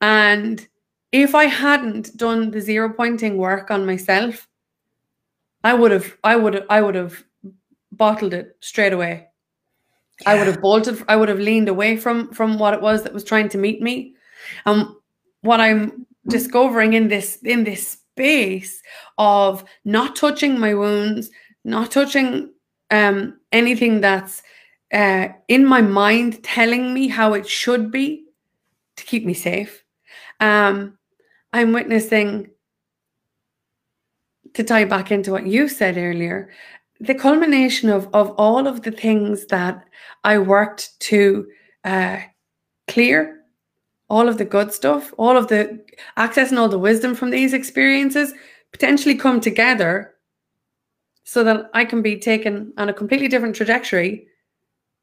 [0.00, 0.66] And
[1.12, 4.48] if I hadn't done the zero pointing work on myself,
[5.64, 7.22] I would have, I would, I would have
[7.92, 9.28] bottled it straight away.
[10.22, 10.30] Yeah.
[10.30, 11.02] I would have bolted.
[11.08, 13.80] I would have leaned away from from what it was that was trying to meet
[13.80, 14.14] me.
[14.66, 15.00] Um,
[15.42, 18.82] what I'm discovering in this in this space
[19.18, 21.30] of not touching my wounds,
[21.64, 22.52] not touching
[22.90, 24.42] um, anything that's
[24.92, 28.24] uh, in my mind telling me how it should be
[28.96, 29.84] to keep me safe.
[30.40, 30.98] Um,
[31.52, 32.50] I'm witnessing,
[34.54, 36.50] to tie back into what you said earlier,
[37.00, 39.84] the culmination of, of all of the things that
[40.24, 41.48] I worked to
[41.84, 42.18] uh,
[42.86, 43.41] clear,
[44.12, 45.82] all of the good stuff, all of the
[46.18, 48.34] access and all the wisdom from these experiences
[48.70, 50.14] potentially come together
[51.24, 54.26] so that I can be taken on a completely different trajectory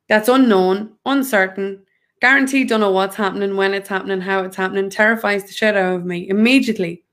[0.08, 1.82] that's unknown, uncertain,
[2.22, 5.96] Guaranteed don't know what's happening, when it's happening, how it's happening, terrifies the shit out
[5.96, 7.04] of me immediately.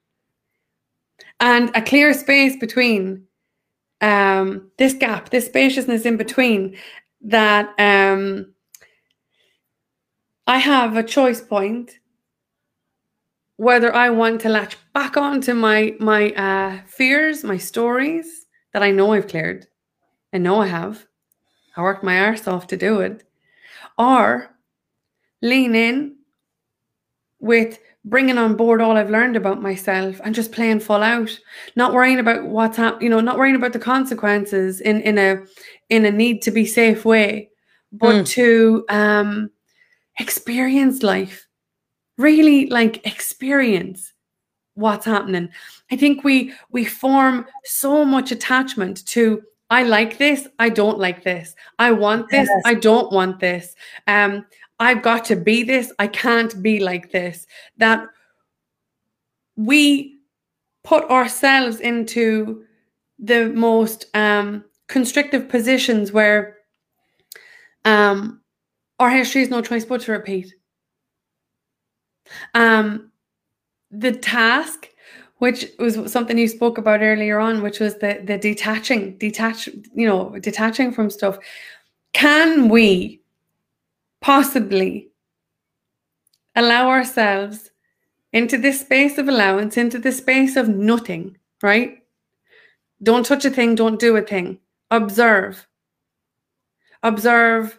[1.38, 3.24] And a clear space between
[4.00, 6.76] um, this gap, this spaciousness in between,
[7.22, 8.52] that um,
[10.46, 11.98] I have a choice point
[13.56, 18.90] whether I want to latch back onto my my uh, fears, my stories that I
[18.90, 19.66] know I've cleared.
[20.32, 21.06] I know I have.
[21.76, 23.22] I worked my arse off to do it.
[23.98, 24.54] Or
[25.42, 26.16] lean in
[27.40, 31.38] with bringing on board all I've learned about myself and just playing full out,
[31.74, 35.44] not worrying about what's happening, you know, not worrying about the consequences in in a
[35.88, 37.50] in a need to be safe way,
[37.92, 38.26] but mm.
[38.28, 39.50] to um
[40.18, 41.46] experience life,
[42.18, 44.12] really like experience
[44.74, 45.48] what's happening.
[45.90, 51.24] I think we we form so much attachment to I like this, I don't like
[51.24, 51.56] this.
[51.78, 52.62] I want this, yes.
[52.64, 53.74] I don't want this.
[54.06, 54.46] Um
[54.78, 55.92] I've got to be this.
[55.98, 57.46] I can't be like this.
[57.78, 58.06] That
[59.56, 60.18] we
[60.84, 62.64] put ourselves into
[63.18, 66.58] the most um, constrictive positions where
[67.84, 68.40] um,
[68.98, 70.54] our history is no choice but to repeat.
[72.54, 73.10] Um,
[73.90, 74.88] the task,
[75.38, 80.06] which was something you spoke about earlier on, which was the the detaching, detach, you
[80.06, 81.38] know, detaching from stuff.
[82.12, 83.20] Can we
[84.20, 85.10] possibly
[86.56, 87.70] allow ourselves
[88.32, 91.98] into this space of allowance, into this space of nothing, right?
[93.02, 94.58] Don't touch a thing, don't do a thing.
[94.90, 95.66] Observe.
[97.02, 97.78] Observe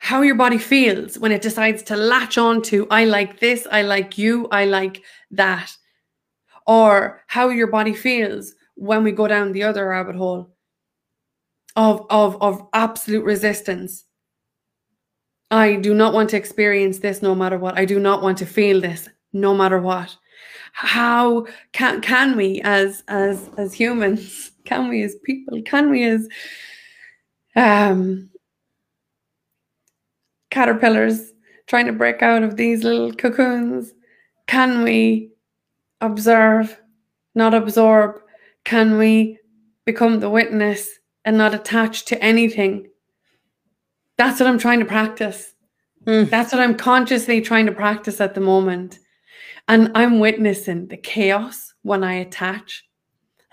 [0.00, 3.82] how your body feels when it decides to latch on to, I like this, I
[3.82, 5.70] like you, I like that.
[6.66, 10.54] Or how your body feels when we go down the other rabbit hole
[11.76, 14.04] of, of, of absolute resistance
[15.50, 17.76] I do not want to experience this no matter what.
[17.76, 20.16] I do not want to feel this no matter what.
[20.72, 26.28] How can can we as as as humans, can we as people, can we as
[27.56, 28.29] um
[30.50, 31.32] caterpillars
[31.66, 33.92] trying to break out of these little cocoons,
[34.46, 35.30] can we
[36.00, 36.80] observe,
[37.34, 38.20] not absorb?
[38.64, 39.38] Can we
[39.84, 40.88] become the witness
[41.24, 42.90] and not attach to anything
[44.20, 45.54] that's what I'm trying to practice.
[46.04, 46.28] Mm.
[46.28, 48.98] That's what I'm consciously trying to practice at the moment.
[49.66, 52.84] And I'm witnessing the chaos when I attach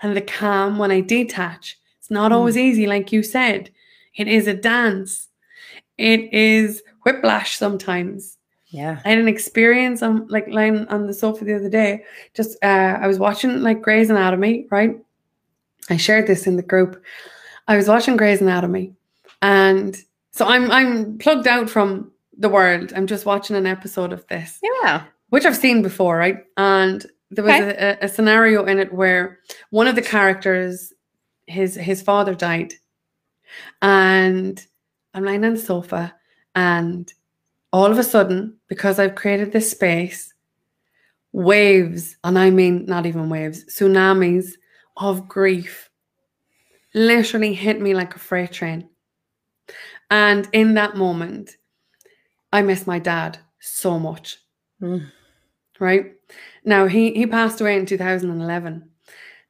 [0.02, 1.78] and the calm when I detach.
[1.98, 2.34] It's not mm.
[2.34, 3.70] always easy, like you said.
[4.14, 5.28] It is a dance.
[5.96, 8.36] It is whiplash sometimes.
[8.66, 9.00] Yeah.
[9.04, 12.04] I had an experience on like lying on the sofa the other day.
[12.34, 14.96] Just uh, I was watching like Grey's Anatomy, right?
[15.88, 17.02] I shared this in the group.
[17.66, 18.92] I was watching Grey's Anatomy,
[19.40, 19.96] and
[20.32, 22.92] so I'm I'm plugged out from the world.
[22.94, 25.04] I'm just watching an episode of this, Yeah.
[25.30, 26.44] which I've seen before, right?
[26.56, 27.96] And there was Okay.
[28.00, 29.38] a, a scenario in it where
[29.70, 30.92] one of the characters,
[31.46, 32.74] his his father died,
[33.82, 34.64] and
[35.14, 36.14] I'm lying on the sofa,
[36.58, 37.14] and
[37.72, 40.34] all of a sudden, because I've created this space,
[41.32, 44.54] waves, and I mean not even waves, tsunamis
[44.96, 45.88] of grief
[46.94, 48.88] literally hit me like a freight train.
[50.10, 51.56] And in that moment,
[52.52, 54.38] I miss my dad so much.
[54.82, 55.12] Mm.
[55.78, 56.14] Right
[56.64, 58.90] now, he he passed away in 2011,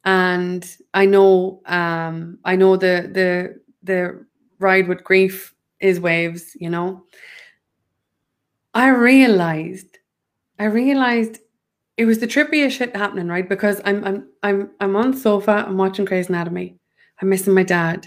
[0.05, 4.27] and I know um I know the the the
[4.59, 6.57] ride with grief is waves.
[6.59, 7.05] You know,
[8.75, 9.99] I realized,
[10.59, 11.39] I realized
[11.97, 13.49] it was the trippiest shit happening, right?
[13.49, 16.77] Because I'm I'm I'm I'm on the sofa, I'm watching Grey's Anatomy.
[17.21, 18.07] I'm missing my dad.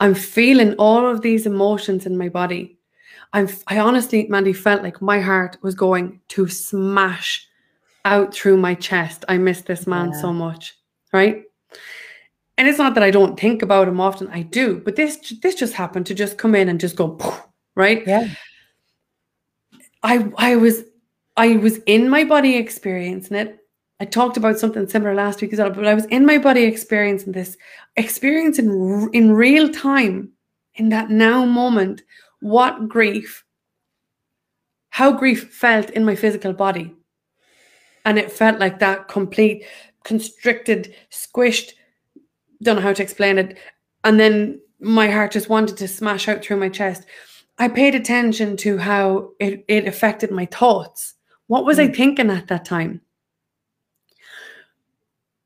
[0.00, 2.78] I'm feeling all of these emotions in my body.
[3.32, 7.46] I'm I honestly, Mandy, felt like my heart was going to smash
[8.04, 9.24] out through my chest.
[9.28, 10.20] I miss this man Yeah.
[10.20, 10.74] so much,
[11.12, 11.44] right?
[12.58, 14.28] And it's not that I don't think about him often.
[14.28, 17.18] I do, but this this just happened to just come in and just go,
[17.74, 18.06] right?
[18.06, 18.28] Yeah.
[20.02, 20.84] I I was
[21.36, 23.58] I was in my body experiencing it.
[24.00, 26.64] I talked about something similar last week as well, but I was in my body
[26.64, 27.56] experiencing this,
[27.96, 30.32] experiencing in real time,
[30.74, 32.02] in that now moment,
[32.40, 33.44] what grief,
[34.90, 36.94] how grief felt in my physical body.
[38.04, 39.64] And it felt like that complete,
[40.02, 41.74] constricted, squished,
[42.62, 43.58] don't know how to explain it.
[44.04, 47.04] And then my heart just wanted to smash out through my chest.
[47.58, 51.14] I paid attention to how it, it affected my thoughts.
[51.46, 51.92] What was I hmm.
[51.92, 53.00] thinking at that time?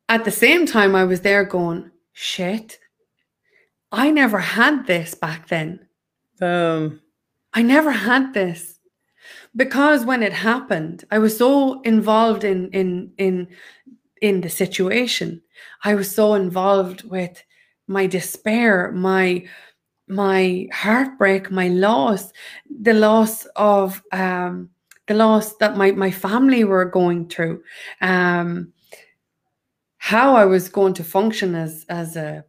[0.08, 2.78] At the same time, I was there going, shit,
[3.90, 5.86] I never had this back then.
[6.38, 7.00] Boom.
[7.52, 8.78] I never had this.
[9.56, 13.48] Because when it happened, I was so involved in in in
[14.20, 15.42] in the situation.
[15.86, 17.40] I was so involved with
[17.86, 19.46] my despair, my
[20.08, 22.32] my heartbreak, my loss,
[22.68, 24.70] the loss of um
[25.06, 27.62] the loss that my my family were going through.
[28.00, 28.72] Um
[29.98, 32.44] how I was going to function as as a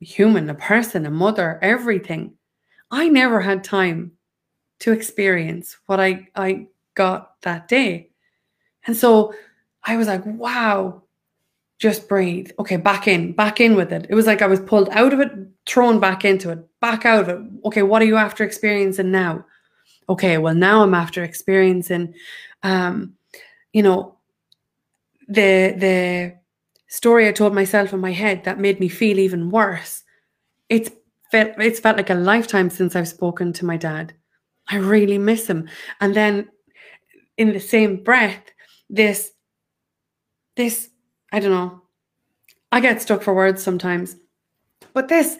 [0.00, 2.38] human, a person, a mother, everything.
[2.90, 4.12] I never had time
[4.80, 8.12] to experience what I, I got that day.
[8.86, 9.34] And so
[9.84, 11.02] I was like, wow,
[11.78, 12.50] just breathe.
[12.58, 14.06] Okay, back in, back in with it.
[14.10, 15.30] It was like I was pulled out of it,
[15.66, 17.40] thrown back into it, back out of it.
[17.66, 19.44] Okay, what are you after experiencing now?
[20.08, 22.14] Okay, well, now I'm after experiencing,
[22.62, 23.14] um,
[23.72, 24.16] you know,
[25.28, 26.38] the the
[26.88, 30.02] story I told myself in my head that made me feel even worse.
[30.68, 30.90] It's
[31.30, 34.14] felt it's felt like a lifetime since I've spoken to my dad.
[34.68, 35.68] I really miss him.
[36.00, 36.48] And then
[37.36, 38.42] in the same breath,
[38.90, 39.32] this
[40.56, 40.90] this
[41.32, 41.82] I don't know.
[42.72, 44.16] I get stuck for words sometimes.
[44.92, 45.36] But this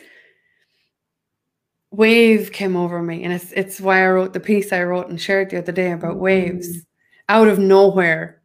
[1.91, 5.19] wave came over me and it's it's why I wrote the piece I wrote and
[5.19, 6.85] shared the other day about waves
[7.31, 8.43] out of nowhere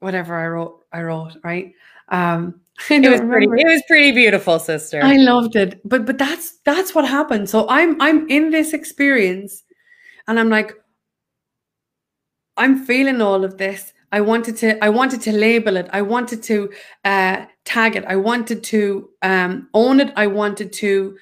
[0.00, 1.72] whatever I wrote I wrote right
[2.10, 5.00] um It was pretty it was pretty beautiful, sister.
[5.02, 5.80] I loved it.
[5.84, 7.48] But but that's that's what happened.
[7.48, 9.62] So I'm I'm in this experience
[10.26, 10.74] and I'm like
[12.56, 13.92] I'm feeling all of this.
[14.12, 15.88] I wanted to I wanted to label it.
[15.92, 16.70] I wanted to
[17.04, 18.04] uh tag it.
[18.06, 20.12] I wanted to um own it.
[20.16, 21.16] I wanted to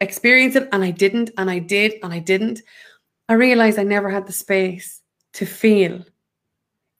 [0.00, 2.60] experience it and I didn't and I did and I didn't.
[3.28, 5.00] I realized I never had the space
[5.34, 6.04] to feel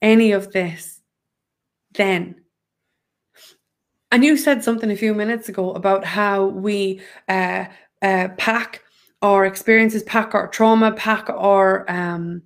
[0.01, 1.01] any of this
[1.93, 2.35] then.
[4.11, 7.65] And you said something a few minutes ago about how we uh,
[8.01, 8.83] uh, pack
[9.23, 12.43] our experiences, pack our trauma, pack our um,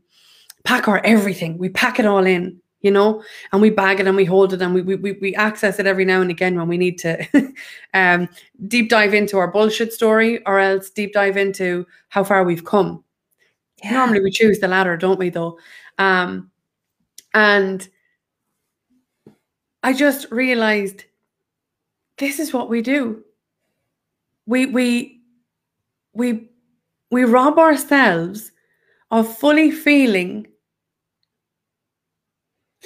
[0.63, 1.57] pack our everything.
[1.57, 4.61] We pack it all in, you know, and we bag it and we hold it
[4.61, 7.25] and we we we, access it every now and again when we need to
[7.93, 8.29] um,
[8.67, 13.03] deep dive into our bullshit story, or else deep dive into how far we've come.
[13.83, 13.93] Yeah.
[13.93, 15.29] Normally we choose the latter, don't we?
[15.29, 15.57] Though,
[15.97, 16.51] um,
[17.33, 17.87] and
[19.83, 21.05] I just realized
[22.17, 23.23] this is what we do.
[24.45, 25.21] We we
[26.13, 26.49] we
[27.09, 28.51] we rob ourselves
[29.11, 30.47] of fully feeling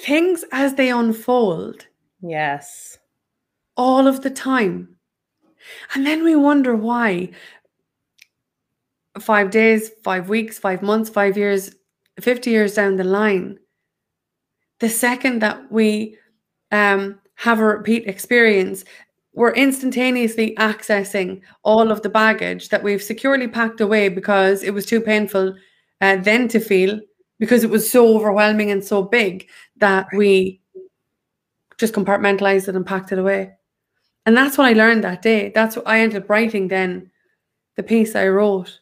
[0.02, 1.86] things as they unfold
[2.20, 2.98] Yes.
[3.76, 4.96] all of the time.
[5.94, 7.30] And then we wonder why
[9.20, 11.74] five days, five weeks, five months, five years
[12.20, 13.58] 50 years down the line,
[14.80, 16.18] the second that we
[16.70, 18.84] um, have a repeat experience,
[19.34, 24.84] we're instantaneously accessing all of the baggage that we've securely packed away because it was
[24.84, 25.54] too painful
[26.02, 27.00] uh, then to feel
[27.38, 30.60] because it was so overwhelming and so big that we
[31.78, 33.52] just compartmentalized it and packed it away.
[34.24, 35.50] And that's what I learned that day.
[35.54, 37.10] That's what I ended up writing then
[37.76, 38.80] the piece I wrote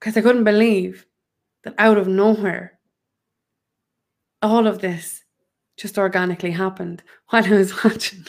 [0.00, 1.06] because I couldn't believe
[1.64, 2.78] that out of nowhere,
[4.42, 5.22] all of this
[5.76, 8.24] just organically happened while I was watching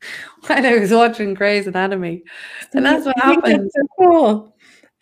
[0.46, 2.22] while I was watching Grey's Anatomy.
[2.74, 3.64] And that's what happened.
[3.64, 4.51] That's so cool.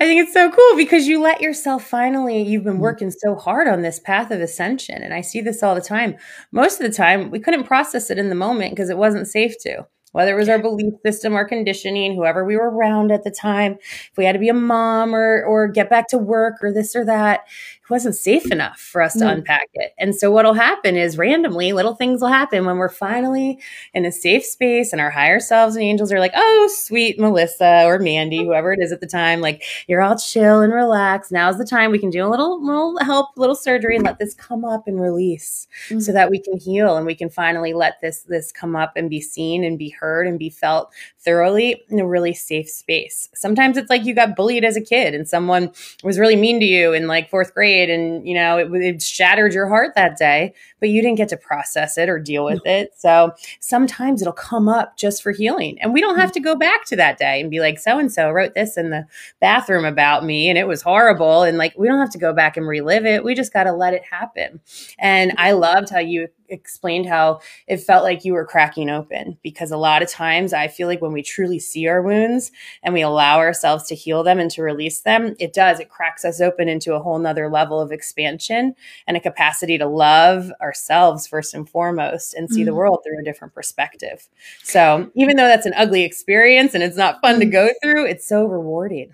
[0.00, 3.68] I think it's so cool because you let yourself finally, you've been working so hard
[3.68, 5.02] on this path of ascension.
[5.02, 6.16] And I see this all the time.
[6.52, 9.56] Most of the time, we couldn't process it in the moment because it wasn't safe
[9.60, 13.30] to whether it was our belief system or conditioning, whoever we were around at the
[13.30, 16.72] time, if we had to be a mom or or get back to work or
[16.72, 17.46] this or that,
[17.90, 19.32] wasn't safe enough for us to mm.
[19.32, 19.92] unpack it.
[19.98, 23.58] And so what'll happen is randomly little things will happen when we're finally
[23.94, 27.84] in a safe space and our higher selves and angels are like, "Oh, sweet Melissa
[27.84, 31.32] or Mandy, whoever it is at the time, like you're all chill and relaxed.
[31.32, 34.34] Now's the time we can do a little little help, little surgery and let this
[34.34, 36.00] come up and release mm.
[36.00, 39.10] so that we can heal and we can finally let this this come up and
[39.10, 43.28] be seen and be heard and be felt thoroughly in a really safe space.
[43.34, 45.72] Sometimes it's like you got bullied as a kid and someone
[46.02, 49.54] was really mean to you in like fourth grade and, you know, it, it shattered
[49.54, 52.92] your heart that day, but you didn't get to process it or deal with it.
[52.96, 55.78] So sometimes it'll come up just for healing.
[55.80, 56.34] And we don't have mm-hmm.
[56.34, 58.90] to go back to that day and be like, so and so wrote this in
[58.90, 59.06] the
[59.40, 61.42] bathroom about me and it was horrible.
[61.44, 63.24] And like, we don't have to go back and relive it.
[63.24, 64.60] We just got to let it happen.
[64.98, 65.60] And I mm-hmm.
[65.60, 70.02] loved how you explained how it felt like you were cracking open because a lot
[70.02, 72.50] of times I feel like when we truly see our wounds
[72.82, 75.78] and we allow ourselves to heal them and to release them, it does.
[75.80, 78.74] It cracks us open into a whole nother level of expansion
[79.06, 82.66] and a capacity to love ourselves first and foremost and see mm-hmm.
[82.66, 84.28] the world through a different perspective.
[84.62, 87.52] So even though that's an ugly experience and it's not fun to mm-hmm.
[87.52, 89.12] go through, it's so rewarding.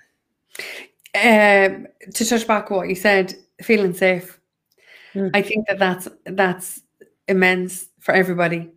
[1.14, 4.38] Um, to touch back what you said, feeling safe.
[5.14, 5.30] Mm.
[5.34, 6.82] I think that that's that's
[7.26, 8.70] immense for everybody.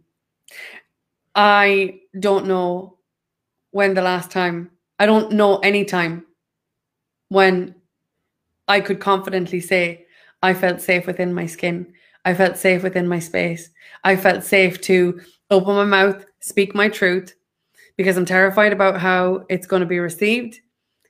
[1.35, 2.97] I don't know
[3.71, 6.25] when the last time, I don't know any time
[7.27, 7.75] when
[8.69, 10.05] I could confidently say
[10.41, 11.91] I felt safe within my skin.
[12.23, 13.69] I felt safe within my space.
[14.05, 15.19] I felt safe to
[15.51, 17.35] open my mouth, speak my truth,
[17.97, 20.61] because I'm terrified about how it's going to be received,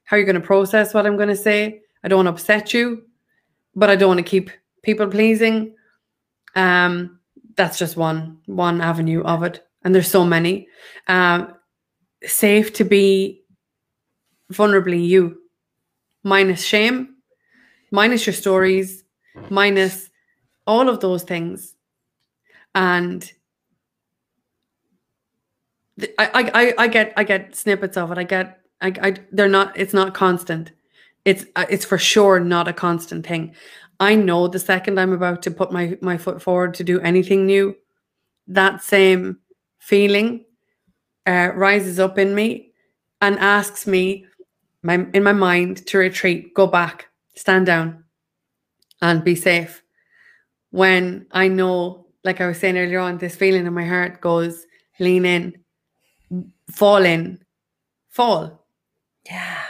[0.06, 1.82] how you're going to process what I'm going to say.
[2.04, 3.04] I don't want to upset you,
[3.76, 4.50] but I don't want to keep
[4.82, 5.76] people pleasing.
[6.56, 7.20] Um,
[7.60, 10.68] that's just one one avenue of it and there's so many
[11.08, 11.54] um,
[12.24, 13.44] safe to be
[14.54, 15.42] vulnerably you
[16.24, 17.16] minus shame
[17.92, 19.04] minus your stories
[19.50, 20.10] minus
[20.68, 21.76] all of those things.
[22.76, 23.32] And
[26.18, 28.18] I, I i get i get snippets of it.
[28.18, 30.72] I get I, I they're not it's not constant.
[31.26, 33.56] It's uh, it's for sure not a constant thing.
[34.00, 37.46] I know the second I'm about to put my, my foot forward to do anything
[37.46, 37.76] new,
[38.48, 39.40] that same
[39.80, 40.46] feeling
[41.28, 42.72] uh, rises up in me
[43.22, 44.26] and asks me
[44.84, 47.09] my, in my mind to retreat, go back,
[47.40, 48.04] stand down,
[49.02, 49.82] and be safe.
[50.72, 54.66] When I know, like I was saying earlier on, this feeling in my heart goes,
[55.00, 55.58] lean in,
[56.70, 57.40] fall in,
[58.10, 58.66] fall.
[59.26, 59.64] Yeah.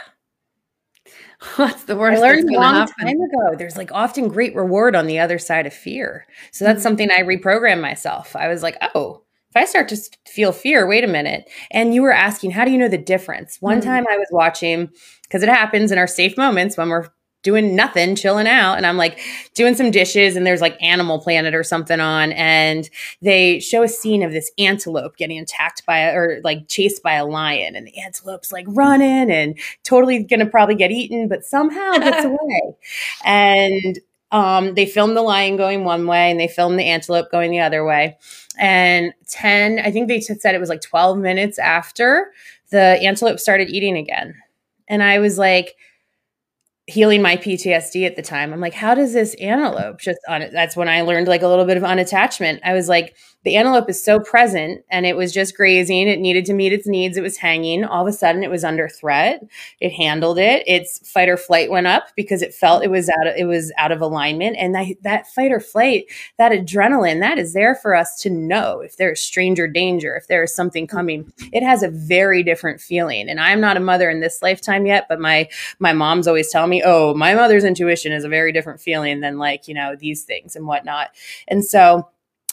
[1.56, 2.18] What's the worst?
[2.18, 3.06] I learned a long happen?
[3.06, 3.56] time ago.
[3.56, 6.26] There's like often great reward on the other side of fear.
[6.50, 6.82] So that's mm-hmm.
[6.82, 8.34] something I reprogrammed myself.
[8.34, 9.96] I was like, oh, if I start to
[10.26, 11.48] feel fear, wait a minute.
[11.70, 13.56] And you were asking, how do you know the difference?
[13.60, 13.88] One mm-hmm.
[13.88, 14.90] time I was watching,
[15.22, 17.08] because it happens in our safe moments when we're
[17.42, 18.74] doing nothing, chilling out.
[18.74, 19.20] And I'm like
[19.54, 22.32] doing some dishes and there's like Animal Planet or something on.
[22.32, 22.88] And
[23.22, 27.14] they show a scene of this antelope getting attacked by a, or like chased by
[27.14, 27.76] a lion.
[27.76, 32.76] And the antelope's like running and totally to probably get eaten, but somehow gets away.
[33.24, 33.98] And
[34.32, 37.60] um, they filmed the lion going one way and they filmed the antelope going the
[37.60, 38.16] other way.
[38.58, 42.32] And 10, I think they said it was like 12 minutes after
[42.70, 44.34] the antelope started eating again.
[44.88, 45.76] And I was like,
[46.90, 48.52] healing my PTSD at the time.
[48.52, 50.52] I'm like, how does this antelope just on it?
[50.52, 52.60] That's when I learned like a little bit of unattachment.
[52.64, 53.14] I was like,
[53.44, 56.08] the antelope is so present and it was just grazing.
[56.08, 57.16] It needed to meet its needs.
[57.16, 57.84] It was hanging.
[57.84, 59.42] All of a sudden it was under threat.
[59.80, 60.62] It handled it.
[60.66, 63.72] Its fight or flight went up because it felt it was out of, it was
[63.78, 64.56] out of alignment.
[64.58, 66.04] And that, that fight or flight,
[66.38, 70.42] that adrenaline, that is there for us to know if there's stranger danger, if there
[70.42, 71.32] is something coming.
[71.52, 73.28] It has a very different feeling.
[73.28, 76.70] And I'm not a mother in this lifetime yet, but my my mom's always telling
[76.70, 80.24] me, "Oh, my mother's intuition is a very different feeling than like, you know, these
[80.24, 81.10] things and whatnot."
[81.48, 82.08] And so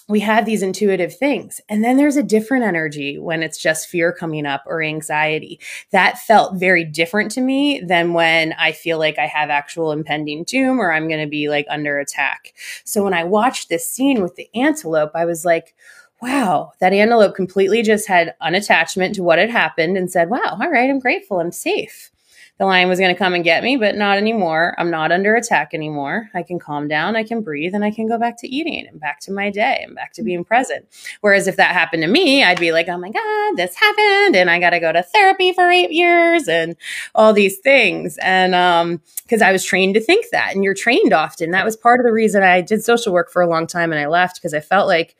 [0.09, 1.59] we have these intuitive things.
[1.67, 5.59] And then there's a different energy when it's just fear coming up or anxiety.
[5.91, 10.45] That felt very different to me than when I feel like I have actual impending
[10.45, 12.53] doom or I'm going to be like under attack.
[12.85, 15.75] So when I watched this scene with the antelope, I was like,
[16.21, 20.71] wow, that antelope completely just had unattachment to what had happened and said, wow, all
[20.71, 22.11] right, I'm grateful, I'm safe
[22.57, 24.73] the lion was going to come and get me, but not anymore.
[24.77, 26.29] I'm not under attack anymore.
[26.33, 28.99] I can calm down, I can breathe, and I can go back to eating and
[28.99, 30.87] back to my day and back to being present.
[31.21, 34.35] Whereas if that happened to me, I'd be like, oh my God, this happened.
[34.35, 36.75] And I got to go to therapy for eight years and
[37.13, 38.17] all these things.
[38.21, 41.51] And, um, because I was trained to think that, and you're trained often.
[41.51, 43.99] That was part of the reason I did social work for a long time and
[43.99, 45.17] I left because I felt like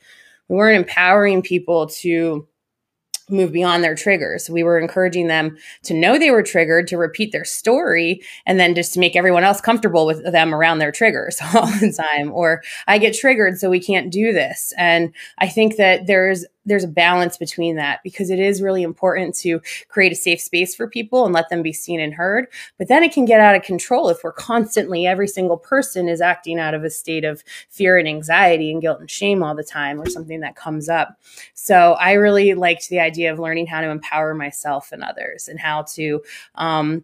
[0.48, 2.48] we weren't empowering people to
[3.30, 4.50] move beyond their triggers.
[4.50, 8.76] We were encouraging them to know they were triggered, to repeat their story, and then
[8.76, 12.32] just to make everyone else comfortable with them around their triggers all the time.
[12.32, 14.74] Or I get triggered, so we can't do this.
[14.78, 19.34] And I think that there's there's a balance between that because it is really important
[19.36, 22.48] to create a safe space for people and let them be seen and heard.
[22.78, 26.22] But then it can get out of control if we're constantly, every single person is
[26.22, 29.64] acting out of a state of fear and anxiety and guilt and shame all the
[29.64, 31.18] time or something that comes up.
[31.54, 35.60] So I really liked the idea of learning how to empower myself and others and
[35.60, 36.22] how to,
[36.56, 37.04] um,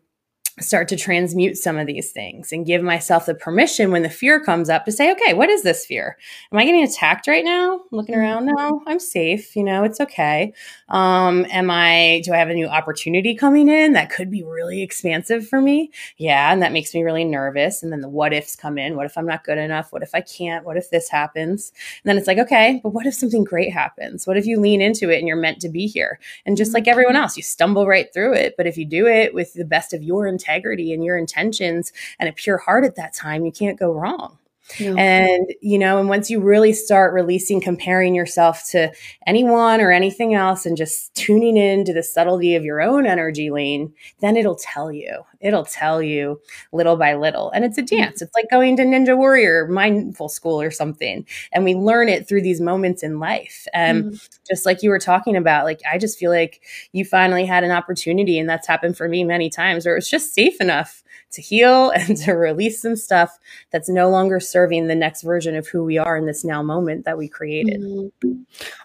[0.59, 4.39] start to transmute some of these things and give myself the permission when the fear
[4.39, 6.17] comes up to say, okay, what is this fear?
[6.51, 7.81] Am I getting attacked right now?
[7.91, 9.55] looking around, no, I'm safe.
[9.55, 10.53] You know, it's okay.
[10.89, 14.81] Um, am I, do I have a new opportunity coming in that could be really
[14.81, 15.91] expansive for me?
[16.17, 16.51] Yeah.
[16.51, 17.81] And that makes me really nervous.
[17.81, 18.95] And then the what ifs come in.
[18.95, 19.91] What if I'm not good enough?
[19.91, 20.65] What if I can't?
[20.65, 21.71] What if this happens?
[22.03, 24.27] And then it's like, okay, but what if something great happens?
[24.27, 26.19] What if you lean into it and you're meant to be here?
[26.45, 28.55] And just like everyone else, you stumble right through it.
[28.57, 31.91] But if you do it with the best of your intentions, integrity and your intentions
[32.19, 34.37] and a pure heart at that time, you can't go wrong.
[34.79, 34.95] No.
[34.95, 38.91] And, you know, and once you really start releasing comparing yourself to
[39.27, 43.49] anyone or anything else and just tuning in to the subtlety of your own energy
[43.49, 45.23] lane, then it'll tell you.
[45.41, 46.39] It'll tell you
[46.71, 47.51] little by little.
[47.51, 47.97] And it's a mm-hmm.
[47.97, 48.21] dance.
[48.21, 51.25] It's like going to Ninja Warrior mindful school or something.
[51.51, 53.67] And we learn it through these moments in life.
[53.73, 54.15] Um, mm-hmm.
[54.49, 56.61] Just like you were talking about, like, I just feel like
[56.93, 60.09] you finally had an opportunity, and that's happened for me many times, where it was
[60.09, 61.03] just safe enough
[61.33, 63.37] to heal and to release some stuff
[63.71, 67.03] that's no longer serving the next version of who we are in this now moment
[67.05, 67.81] that we created.
[67.81, 68.43] Mm-hmm.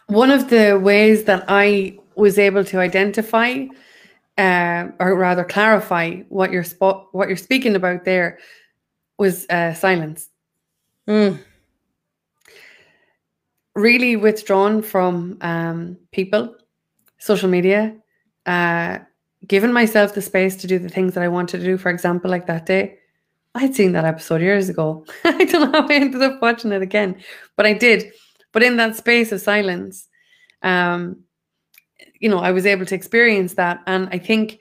[0.08, 3.66] One of the ways that I was able to identify
[4.38, 8.38] uh, or rather clarify what you're spo- what you're speaking about there
[9.18, 10.28] was uh, silence.
[11.08, 11.38] Mm.
[13.74, 16.56] Really withdrawn from um, people,
[17.18, 17.96] social media,
[18.46, 18.98] uh,
[19.46, 21.76] given myself the space to do the things that I wanted to do.
[21.76, 22.98] For example, like that day,
[23.54, 25.04] I'd seen that episode years ago.
[25.24, 27.22] I don't know how I ended up watching it again,
[27.56, 28.12] but I did.
[28.52, 30.08] But in that space of silence,
[30.62, 31.24] um,
[32.20, 33.82] you know, I was able to experience that.
[33.86, 34.60] And I think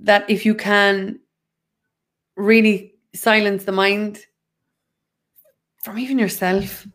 [0.00, 1.20] that if you can
[2.36, 4.20] really silence the mind
[5.82, 6.86] from even yourself,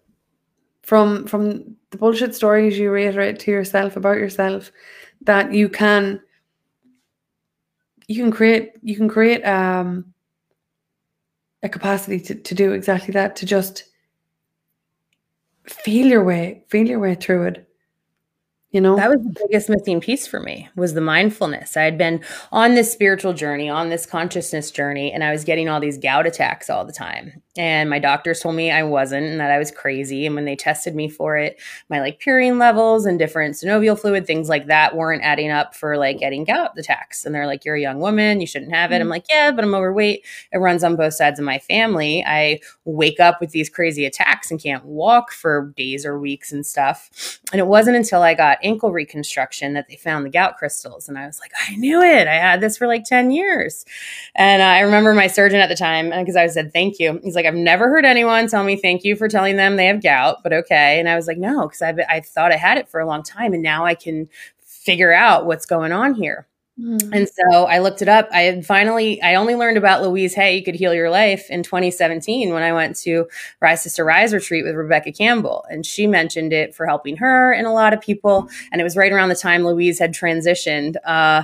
[0.83, 4.71] from from the bullshit stories you reiterate to yourself about yourself,
[5.21, 6.21] that you can
[8.07, 10.13] you can create you can create um,
[11.63, 13.85] a capacity to, to do exactly that to just
[15.65, 17.67] feel your way feel your way through it
[18.71, 18.95] you know?
[18.95, 21.75] That was the biggest missing piece for me was the mindfulness.
[21.75, 25.67] I had been on this spiritual journey on this consciousness journey and i was getting
[25.67, 29.39] all these gout attacks all the time and my doctors told me i wasn't and
[29.39, 33.05] that i was crazy and when they tested me for it my like purine levels
[33.05, 37.25] and different synovial fluid things like that weren't adding up for like getting gout attacks
[37.25, 39.09] and they're like you're a young woman you shouldn't have it i'm mm-hmm.
[39.09, 43.19] like yeah but i'm overweight it runs on both sides of my family i wake
[43.19, 47.59] up with these crazy attacks and can't walk for days or weeks and stuff and
[47.59, 51.07] it wasn't until i got ankle reconstruction that they found the gout crystals.
[51.07, 52.27] And I was like, I knew it.
[52.27, 53.85] I had this for like 10 years.
[54.35, 57.19] And I remember my surgeon at the time, because I said, thank you.
[57.23, 60.01] He's like, I've never heard anyone tell me thank you for telling them they have
[60.01, 60.99] gout, but okay.
[60.99, 63.23] And I was like, no, because I, I thought I had it for a long
[63.23, 63.53] time.
[63.53, 64.29] And now I can
[64.63, 66.47] figure out what's going on here.
[66.79, 67.13] Mm-hmm.
[67.13, 68.29] And so I looked it up.
[68.31, 71.63] I had finally, I only learned about Louise Hay, You Could Heal Your Life in
[71.63, 73.27] 2017 when I went to
[73.59, 75.65] Rise Sister Rise retreat with Rebecca Campbell.
[75.69, 78.49] And she mentioned it for helping her and a lot of people.
[78.71, 80.95] And it was right around the time Louise had transitioned.
[81.05, 81.43] Uh,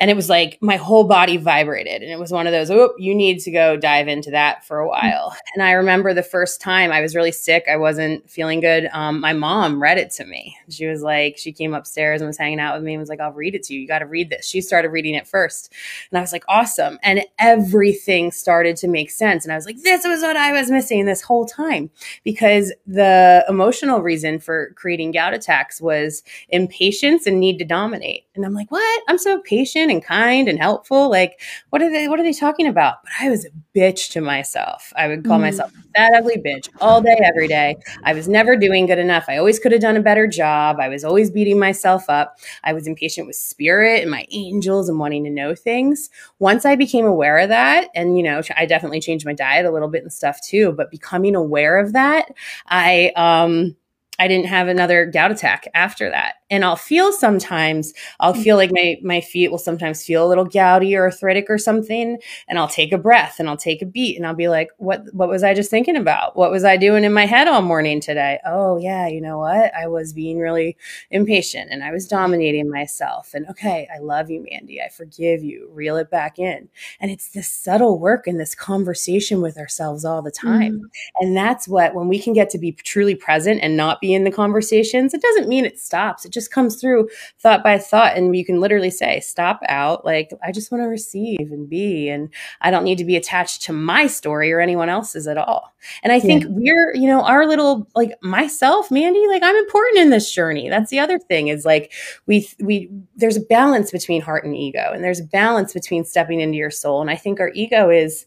[0.00, 2.94] and it was like my whole body vibrated and it was one of those oh
[2.98, 4.88] you need to go dive into that for a mm.
[4.88, 5.36] while.
[5.54, 9.20] And i remember the first time i was really sick i wasn't feeling good um,
[9.20, 10.56] my mom read it to me.
[10.70, 13.20] She was like she came upstairs and was hanging out with me and was like
[13.20, 13.80] i'll read it to you.
[13.80, 14.46] You got to read this.
[14.46, 15.72] She started reading it first
[16.10, 16.98] and i was like awesome.
[17.02, 20.70] And everything started to make sense and i was like this was what i was
[20.70, 21.90] missing this whole time.
[22.24, 28.24] Because the emotional reason for creating gout attacks was impatience and need to dominate.
[28.34, 29.02] And i'm like what?
[29.08, 31.10] I'm so patient and kind and helpful.
[31.10, 33.02] Like, what are they, what are they talking about?
[33.02, 34.92] But I was a bitch to myself.
[34.96, 35.42] I would call mm.
[35.42, 37.76] myself that ugly bitch all day, every day.
[38.04, 39.24] I was never doing good enough.
[39.28, 40.78] I always could have done a better job.
[40.80, 42.38] I was always beating myself up.
[42.64, 46.10] I was impatient with spirit and my angels and wanting to know things.
[46.38, 49.70] Once I became aware of that, and you know, I definitely changed my diet a
[49.70, 52.32] little bit and stuff too, but becoming aware of that,
[52.66, 53.76] I, um,
[54.20, 56.34] I didn't have another gout attack after that.
[56.50, 60.44] And I'll feel sometimes I'll feel like my my feet will sometimes feel a little
[60.44, 64.16] gouty or arthritic or something and I'll take a breath and I'll take a beat
[64.18, 66.36] and I'll be like what what was I just thinking about?
[66.36, 68.40] What was I doing in my head all morning today?
[68.44, 69.72] Oh yeah you know what?
[69.74, 70.76] I was being really
[71.10, 74.82] impatient and I was dominating myself and okay I love you Mandy.
[74.82, 75.70] I forgive you.
[75.72, 76.68] Reel it back in.
[77.00, 80.50] And it's this subtle work and this conversation with ourselves all the time.
[80.50, 80.90] Mm.
[81.20, 84.24] and that's what when we can get to be truly present and not be in
[84.24, 87.08] the conversations it doesn't mean it stops it just just comes through
[87.38, 88.16] thought by thought.
[88.16, 90.04] And you can literally say, stop out.
[90.04, 92.08] Like, I just want to receive and be.
[92.08, 92.30] And
[92.60, 95.72] I don't need to be attached to my story or anyone else's at all.
[96.02, 96.50] And I think yeah.
[96.50, 100.68] we're, you know, our little, like myself, Mandy, like I'm important in this journey.
[100.68, 101.92] That's the other thing is like
[102.26, 106.40] we, we, there's a balance between heart and ego and there's a balance between stepping
[106.40, 107.00] into your soul.
[107.00, 108.26] And I think our ego is,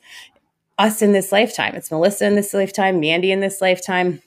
[0.80, 1.76] us in this lifetime.
[1.76, 4.24] It's Melissa in this lifetime, Mandy in this lifetime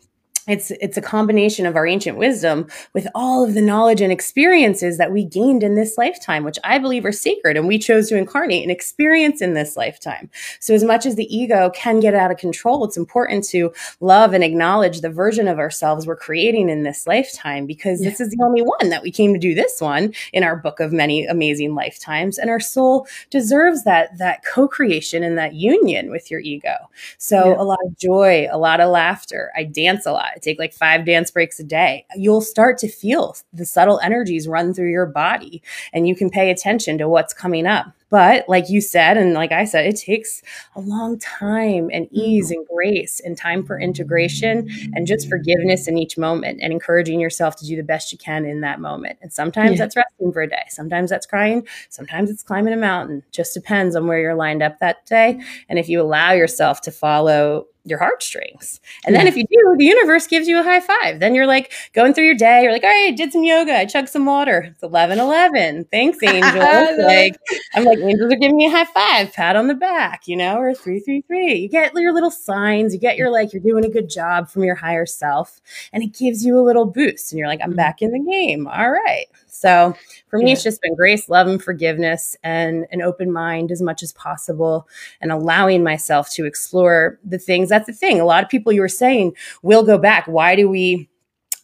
[0.46, 4.96] it's it's a combination of our ancient wisdom with all of the knowledge and experiences
[4.98, 8.16] that we gained in this lifetime which i believe are sacred and we chose to
[8.16, 10.30] incarnate and experience in this lifetime
[10.60, 14.32] so as much as the ego can get out of control it's important to love
[14.32, 18.10] and acknowledge the version of ourselves we're creating in this lifetime because yeah.
[18.10, 20.80] this is the only one that we came to do this one in our book
[20.80, 26.30] of many amazing lifetimes and our soul deserves that that co-creation and that union with
[26.30, 26.74] your ego
[27.18, 27.60] so yeah.
[27.60, 31.04] a lot of joy a lot of laughter i dance a lot take like five
[31.04, 32.06] dance breaks a day.
[32.16, 35.62] You'll start to feel the subtle energies run through your body
[35.92, 37.86] and you can pay attention to what's coming up.
[38.08, 40.40] But like you said, and like I said, it takes
[40.76, 45.98] a long time and ease and grace and time for integration and just forgiveness in
[45.98, 49.18] each moment and encouraging yourself to do the best you can in that moment.
[49.22, 49.78] And sometimes yeah.
[49.78, 50.62] that's resting for a day.
[50.68, 51.66] Sometimes that's crying.
[51.88, 53.24] Sometimes it's climbing a mountain.
[53.32, 55.40] Just depends on where you're lined up that day.
[55.68, 58.80] And if you allow yourself to follow your heartstrings.
[59.04, 59.20] And yeah.
[59.20, 61.20] then if you do, the universe gives you a high five.
[61.20, 62.62] Then you're like going through your day.
[62.62, 63.74] You're like, all right, I did some yoga.
[63.74, 64.68] I chugged some water.
[64.72, 65.86] It's 11 11.
[65.90, 66.54] Thanks, angels.
[66.54, 67.36] like,
[67.74, 70.58] I'm like, angels are giving me a high five, pat on the back, you know,
[70.58, 71.54] or 333.
[71.54, 72.92] You get your little signs.
[72.92, 75.60] You get your like, you're doing a good job from your higher self.
[75.92, 77.32] And it gives you a little boost.
[77.32, 77.76] And you're like, I'm mm-hmm.
[77.76, 78.66] back in the game.
[78.66, 79.26] All right.
[79.58, 79.94] So
[80.28, 80.52] for me, yeah.
[80.52, 84.88] it's just been grace, love, and forgiveness, and an open mind as much as possible,
[85.20, 87.68] and allowing myself to explore the things.
[87.68, 88.20] That's the thing.
[88.20, 90.26] A lot of people you were saying will go back.
[90.26, 91.08] Why do we?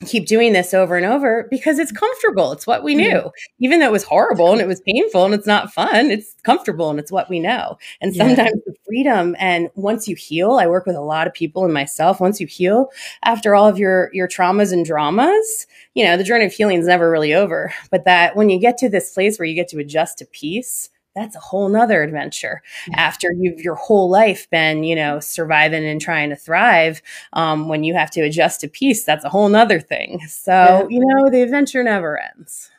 [0.07, 2.51] keep doing this over and over because it's comfortable.
[2.51, 3.30] It's what we knew.
[3.61, 6.90] Even though it was horrible and it was painful and it's not fun, it's comfortable
[6.90, 7.78] and it's what we know.
[8.01, 8.72] And sometimes yeah.
[8.93, 12.43] Freedom and once you heal, I work with a lot of people and myself, once
[12.43, 12.90] you heal
[13.24, 16.86] after all of your your traumas and dramas, you know, the journey of healing is
[16.86, 17.72] never really over.
[17.90, 20.90] But that when you get to this place where you get to adjust to peace,
[21.14, 22.61] that's a whole nother adventure
[22.93, 27.01] after you've your whole life been you know surviving and trying to thrive
[27.32, 30.86] um, when you have to adjust to peace that's a whole nother thing so yeah.
[30.88, 32.70] you know the adventure never ends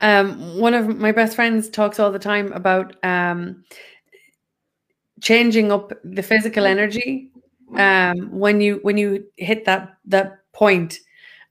[0.00, 3.64] um, one of my best friends talks all the time about um,
[5.20, 7.30] changing up the physical energy
[7.76, 11.00] um, when you when you hit that that point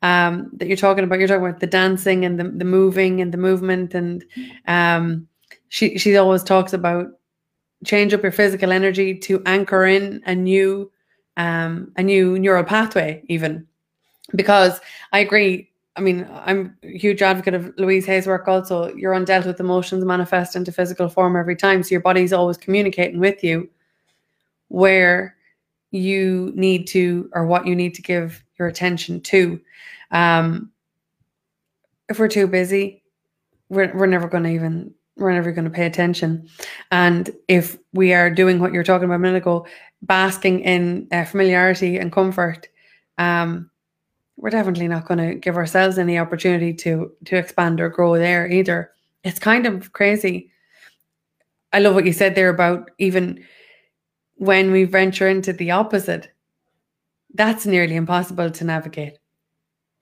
[0.01, 3.34] um, that you're talking about you're talking about the dancing and the, the moving and
[3.34, 4.26] the movement and
[4.68, 5.28] um,
[5.70, 7.07] she she always talks about
[7.86, 10.89] change up your physical energy to anchor in a new
[11.38, 13.68] um a new neural pathway even.
[14.36, 14.80] Because
[15.11, 19.46] i agree i mean i'm a huge advocate of louise hay's work also your undealt
[19.46, 23.70] with emotions manifest into physical form every time so your body's always communicating with you
[24.70, 25.36] where
[25.91, 29.60] you need to or what you need to give your attention to
[30.12, 30.72] um
[32.10, 33.04] if we're too busy
[33.70, 36.48] we're, we're never going to even we're never going to pay attention.
[36.91, 39.66] And if we are doing what you're talking about a minute ago,
[40.02, 42.68] basking in uh, familiarity and comfort,
[43.18, 43.70] um,
[44.38, 48.50] we're definitely not going to give ourselves any opportunity to to expand or grow there
[48.50, 48.92] either.
[49.24, 50.52] It's kind of crazy.
[51.72, 53.44] I love what you said there about even
[54.36, 56.30] when we venture into the opposite.
[57.34, 59.18] That's nearly impossible to navigate.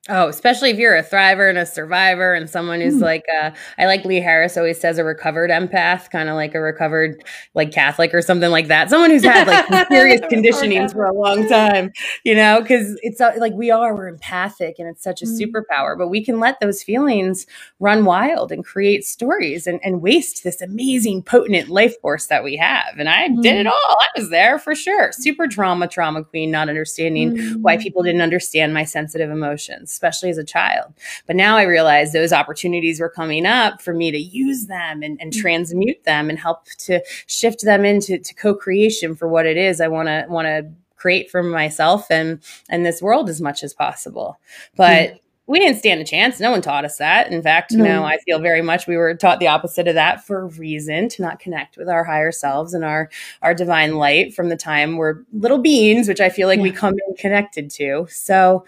[0.10, 3.02] Oh, especially if you're a thriver and a survivor and someone who's mm.
[3.02, 6.60] like, uh, I like Lee Harris always says a recovered empath, kind of like a
[6.60, 7.24] recovered
[7.54, 8.90] like Catholic or something like that.
[8.90, 11.92] Someone who's had like serious conditionings for a long time,
[12.24, 15.40] you know, because it's uh, like we are, we're empathic and it's such a mm.
[15.40, 17.46] superpower, but we can let those feelings
[17.80, 22.56] run wild and create stories and, and waste this amazing, potent life force that we
[22.56, 22.98] have.
[22.98, 23.44] And I mm.
[23.44, 23.70] did it mm.
[23.70, 23.98] all.
[24.02, 25.12] I was there for sure.
[25.12, 27.84] Super trauma, trauma queen, not understanding why mm.
[27.84, 30.94] people didn't understand my sensitive emotions especially as a child.
[31.28, 35.20] But now I realize those opportunities were coming up for me to use them and,
[35.22, 35.40] and mm.
[35.40, 40.08] transmute them and help to shift them into co-creation for what it is I want
[40.08, 42.40] to want to create for myself and
[42.70, 44.40] and this world as much as possible.
[44.76, 45.20] But mm
[45.52, 46.40] we didn't stand a chance.
[46.40, 47.30] No one taught us that.
[47.30, 47.84] In fact, no.
[47.84, 50.46] you know, I feel very much we were taught the opposite of that for a
[50.46, 53.10] reason to not connect with our higher selves and our
[53.42, 56.64] our divine light from the time we're little beings, which I feel like yeah.
[56.64, 58.08] we come in connected to.
[58.10, 58.66] So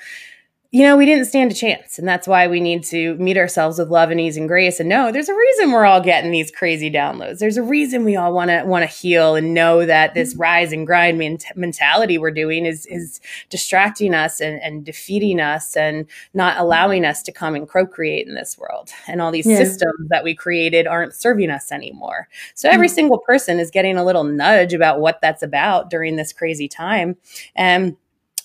[0.73, 1.99] you know, we didn't stand a chance.
[1.99, 4.79] And that's why we need to meet ourselves with love and ease and grace.
[4.79, 7.37] And no, there's a reason we're all getting these crazy downloads.
[7.37, 10.41] There's a reason we all want to want to heal and know that this mm-hmm.
[10.41, 13.21] rise and grind mentality we're doing is is
[13.51, 18.33] distracting us and, and defeating us and not allowing us to come and procreate in
[18.33, 18.89] this world.
[19.07, 19.57] And all these yeah.
[19.57, 22.27] systems that we created aren't serving us anymore.
[22.55, 22.95] So every mm-hmm.
[22.95, 27.15] single person is getting a little nudge about what that's about during this crazy time.
[27.55, 27.95] And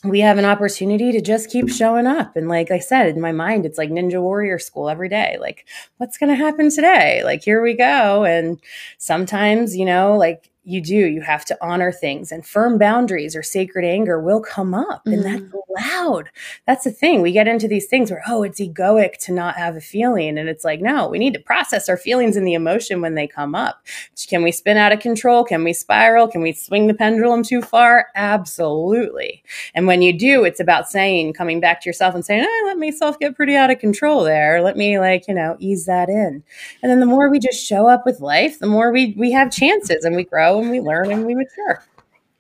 [0.05, 2.37] we have an opportunity to just keep showing up.
[2.37, 5.37] And like I said, in my mind, it's like Ninja Warrior school every day.
[5.41, 7.23] Like, what's going to happen today?
[7.25, 8.25] Like, here we go.
[8.25, 8.61] And
[8.99, 10.95] sometimes, you know, like you do.
[10.95, 15.13] You have to honor things, and firm boundaries or sacred anger will come up, mm-hmm.
[15.15, 15.59] and that's mm-hmm.
[15.69, 16.31] loud.
[16.67, 17.23] That's the thing.
[17.23, 20.39] We get into these things where, oh, it's egoic to not have a feeling.
[20.39, 23.27] And it's like, no, we need to process our feelings and the emotion when they
[23.27, 23.85] come up.
[24.29, 25.45] Can we spin out of control?
[25.45, 26.29] Can we spiral?
[26.29, 28.09] Can we swing the pendulum too far?
[28.15, 29.43] Absolutely.
[29.75, 32.79] And when you do, it's about saying, coming back to yourself and saying, I let
[32.79, 34.63] myself get pretty out of control there.
[34.63, 36.43] Let me, like, you know, ease that in.
[36.83, 39.51] And then the more we just show up with life, the more we, we have
[39.51, 41.85] chances and we grow and we learn and we mature.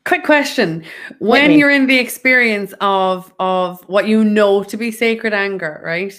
[0.04, 0.84] Quick question:
[1.18, 6.14] When you're in the experience of of what you know to be sacred anger, right?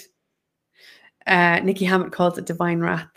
[1.26, 3.08] Uh, Nikki Hammett calls it divine wrath.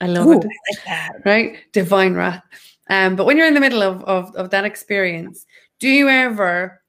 [0.00, 0.44] I love Ooh, it.
[0.44, 1.12] I like that.
[1.24, 2.42] Right, divine wrath.
[2.90, 5.46] Um, but when you're in the middle of, of of that experience,
[5.80, 6.82] do you ever,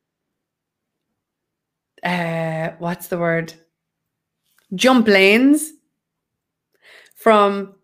[2.03, 3.53] uh, what's the word?
[4.75, 5.71] Jump lanes
[7.15, 7.75] from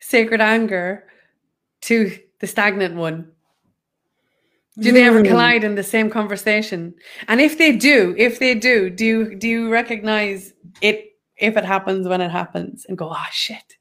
[0.00, 1.04] sacred anger
[1.82, 3.30] to the stagnant one?
[4.78, 5.26] Do they ever hmm.
[5.26, 6.94] collide in the same conversation?
[7.28, 11.64] And if they do, if they do, do you do you recognize it if it
[11.64, 13.76] happens when it happens and go, oh shit?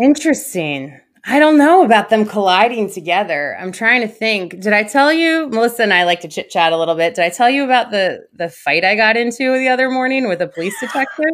[0.00, 0.98] Interesting.
[1.24, 3.56] I don't know about them colliding together.
[3.60, 4.60] I'm trying to think.
[4.60, 7.14] Did I tell you, Melissa and I like to chit chat a little bit.
[7.14, 10.40] Did I tell you about the the fight I got into the other morning with
[10.42, 11.26] a police detective?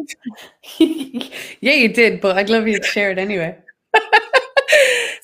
[0.79, 3.57] yeah, you did, but I'd love you to share it anyway.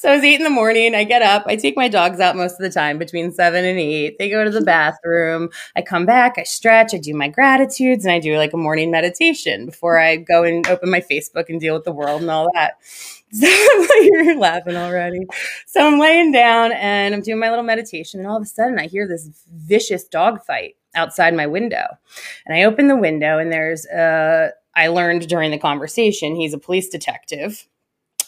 [0.05, 0.93] So I was eight in the morning.
[0.93, 1.45] I get up.
[1.47, 4.19] I take my dogs out most of the time between seven and eight.
[4.19, 5.49] They go to the bathroom.
[5.75, 6.35] I come back.
[6.37, 6.93] I stretch.
[6.93, 10.67] I do my gratitudes and I do like a morning meditation before I go and
[10.67, 12.75] open my Facebook and deal with the world and all that.
[13.31, 13.47] So
[14.01, 15.21] you're laughing already.
[15.65, 18.79] So I'm laying down and I'm doing my little meditation, and all of a sudden
[18.79, 21.85] I hear this vicious dog fight outside my window.
[22.45, 24.51] And I open the window, and there's a.
[24.73, 27.67] I learned during the conversation he's a police detective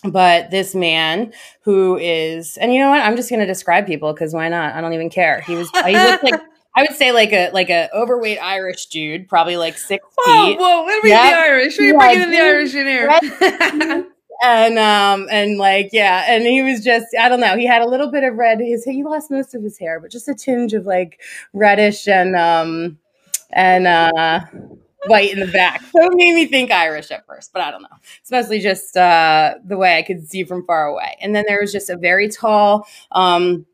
[0.04, 4.14] but this man who is and you know what i'm just going to describe people
[4.14, 6.42] because why not i don't even care he was he looked like
[6.78, 10.60] I would say like a like a overweight Irish dude, probably like six whoa, feet.
[10.60, 11.34] Whoa, what are yep.
[11.34, 11.78] the Irish?
[11.80, 14.06] We're yeah, bringing in the Irish in here.
[14.44, 17.58] and um and like yeah, and he was just I don't know.
[17.58, 18.60] He had a little bit of red.
[18.60, 21.20] His he lost most of his hair, but just a tinge of like
[21.52, 23.00] reddish and um
[23.50, 24.42] and uh
[25.08, 25.82] white in the back.
[25.82, 27.88] So it made me think Irish at first, but I don't know.
[28.22, 31.18] It's mostly just uh, the way I could see from far away.
[31.22, 33.66] And then there was just a very tall, um,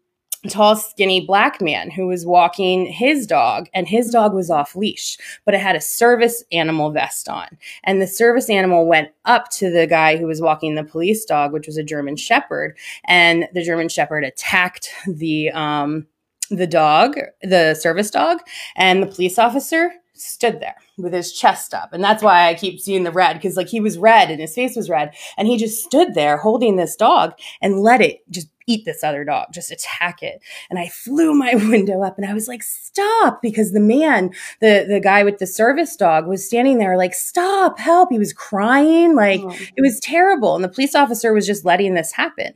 [0.50, 5.18] tall, skinny black man who was walking his dog, and his dog was off leash,
[5.46, 7.48] but it had a service animal vest on.
[7.84, 11.54] And the service animal went up to the guy who was walking the police dog,
[11.54, 16.08] which was a German Shepherd, and the German Shepherd attacked the um,
[16.50, 18.40] the dog, the service dog,
[18.76, 19.92] and the police officer
[20.24, 21.94] stood there with his chest up.
[21.94, 24.56] And that's why I keep seeing the red because like he was red and his
[24.56, 25.14] face was red.
[25.38, 29.24] And he just stood there holding this dog and let it just eat this other
[29.24, 30.42] dog, just attack it.
[30.70, 34.86] And I flew my window up and I was like, stop, because the man, the,
[34.88, 38.10] the guy with the service dog was standing there like, stop, help.
[38.12, 39.16] He was crying.
[39.16, 39.52] Like oh.
[39.76, 40.56] it was terrible.
[40.56, 42.54] And the police officer was just letting this happen.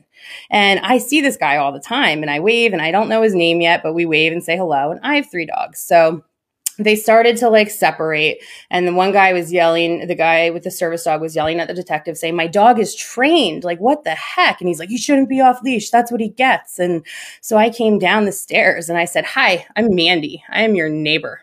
[0.50, 3.22] And I see this guy all the time and I wave and I don't know
[3.22, 4.90] his name yet, but we wave and say hello.
[4.90, 5.80] And I have three dogs.
[5.80, 6.24] So
[6.78, 8.38] they started to like separate
[8.70, 11.68] and the one guy was yelling the guy with the service dog was yelling at
[11.68, 13.64] the detective saying my dog is trained.
[13.64, 14.60] Like what the heck?
[14.60, 15.90] And he's like you shouldn't be off leash.
[15.90, 16.78] That's what he gets.
[16.78, 17.04] And
[17.40, 20.42] so i came down the stairs and i said hi i'm mandy.
[20.48, 21.42] I am your neighbor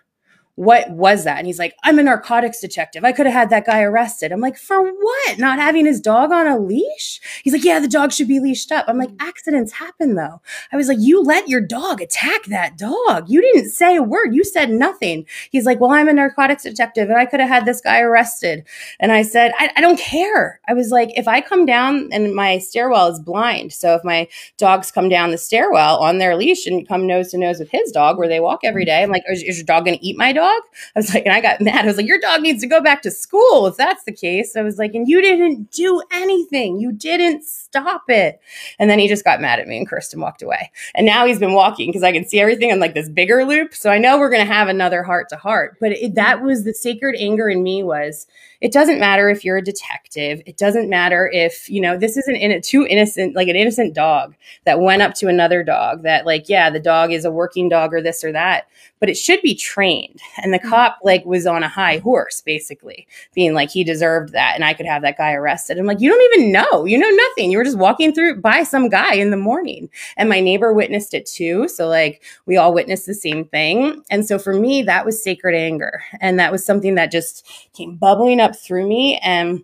[0.55, 1.37] what was that?
[1.37, 3.03] And he's like, I'm a narcotics detective.
[3.03, 4.31] I could have had that guy arrested.
[4.31, 5.37] I'm like, for what?
[5.37, 7.19] Not having his dog on a leash?
[7.43, 8.85] He's like, yeah, the dog should be leashed up.
[8.87, 9.17] I'm like, mm.
[9.19, 10.41] accidents happen though.
[10.71, 13.25] I was like, you let your dog attack that dog.
[13.27, 14.33] You didn't say a word.
[14.33, 15.25] You said nothing.
[15.51, 18.65] He's like, well, I'm a narcotics detective and I could have had this guy arrested.
[19.01, 20.61] And I said, I, I don't care.
[20.69, 23.73] I was like, if I come down and my stairwell is blind.
[23.73, 27.37] So if my dogs come down the stairwell on their leash and come nose to
[27.37, 28.87] nose with his dog where they walk every mm.
[28.87, 30.44] day, I'm like, is, is your dog going to eat my dog?
[30.45, 30.61] Dog?
[30.95, 31.85] I was like, and I got mad.
[31.85, 34.55] I was like, your dog needs to go back to school if that's the case.
[34.55, 36.79] I was like, and you didn't do anything.
[36.79, 38.39] You didn't stop it.
[38.79, 40.71] And then he just got mad at me and cursed and walked away.
[40.93, 43.73] And now he's been walking because I can see everything in like this bigger loop.
[43.73, 45.77] So I know we're going to have another heart to heart.
[45.79, 48.27] But it, that was the sacred anger in me was
[48.61, 50.41] it doesn't matter if you're a detective.
[50.45, 53.93] It doesn't matter if, you know, this isn't in a too innocent, like an innocent
[53.93, 57.69] dog that went up to another dog that like, yeah, the dog is a working
[57.69, 58.67] dog or this or that,
[58.99, 60.19] but it should be trained.
[60.37, 60.69] And the mm-hmm.
[60.69, 64.55] cop like was on a high horse, basically being like, he deserved that.
[64.55, 65.77] And I could have that guy arrested.
[65.77, 67.51] I'm like, you don't even know, you know nothing.
[67.51, 69.89] You were just walking through by some guy in the morning.
[70.17, 71.67] And my neighbor witnessed it too.
[71.67, 74.03] So like we all witnessed the same thing.
[74.09, 76.03] And so for me, that was sacred anger.
[76.21, 79.19] And that was something that just came bubbling up through me.
[79.23, 79.63] And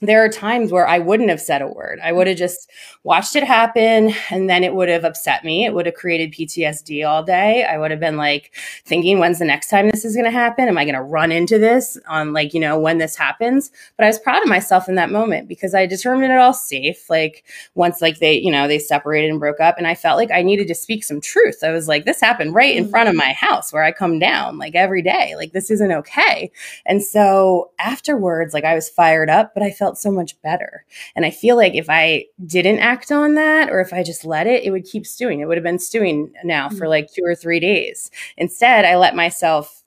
[0.00, 1.98] there are times where I wouldn't have said a word.
[2.02, 2.70] I would have just
[3.02, 5.64] watched it happen and then it would have upset me.
[5.64, 7.64] It would have created PTSD all day.
[7.64, 10.68] I would have been like thinking, when's the next time this is going to happen?
[10.68, 13.72] Am I going to run into this on like, you know, when this happens?
[13.96, 17.10] But I was proud of myself in that moment because I determined it all safe.
[17.10, 17.44] Like
[17.74, 20.42] once like they, you know, they separated and broke up and I felt like I
[20.42, 21.64] needed to speak some truth.
[21.64, 23.26] I was like, this happened right in front of mm-hmm.
[23.26, 25.34] my house where I come down like every day.
[25.34, 26.52] Like this isn't okay.
[26.86, 30.84] And so afterwards, like I was fired up, but I felt felt so much better.
[31.16, 34.46] And I feel like if I didn't act on that or if I just let
[34.46, 35.40] it, it would keep stewing.
[35.40, 36.90] It would have been stewing now for mm.
[36.90, 38.10] like two or three days.
[38.36, 39.82] Instead, I let myself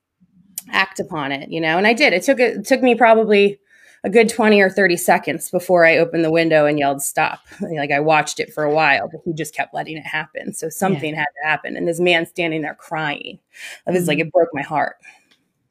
[0.71, 2.13] act upon it, you know, and I did.
[2.13, 3.59] It took it took me probably
[4.03, 7.41] a good 20 or 30 seconds before I opened the window and yelled stop.
[7.61, 10.55] Like I watched it for a while, but he just kept letting it happen.
[10.55, 11.19] So something yeah.
[11.19, 11.77] had to happen.
[11.77, 13.37] And this man standing there crying.
[13.85, 14.07] I was mm-hmm.
[14.07, 14.95] like it broke my heart.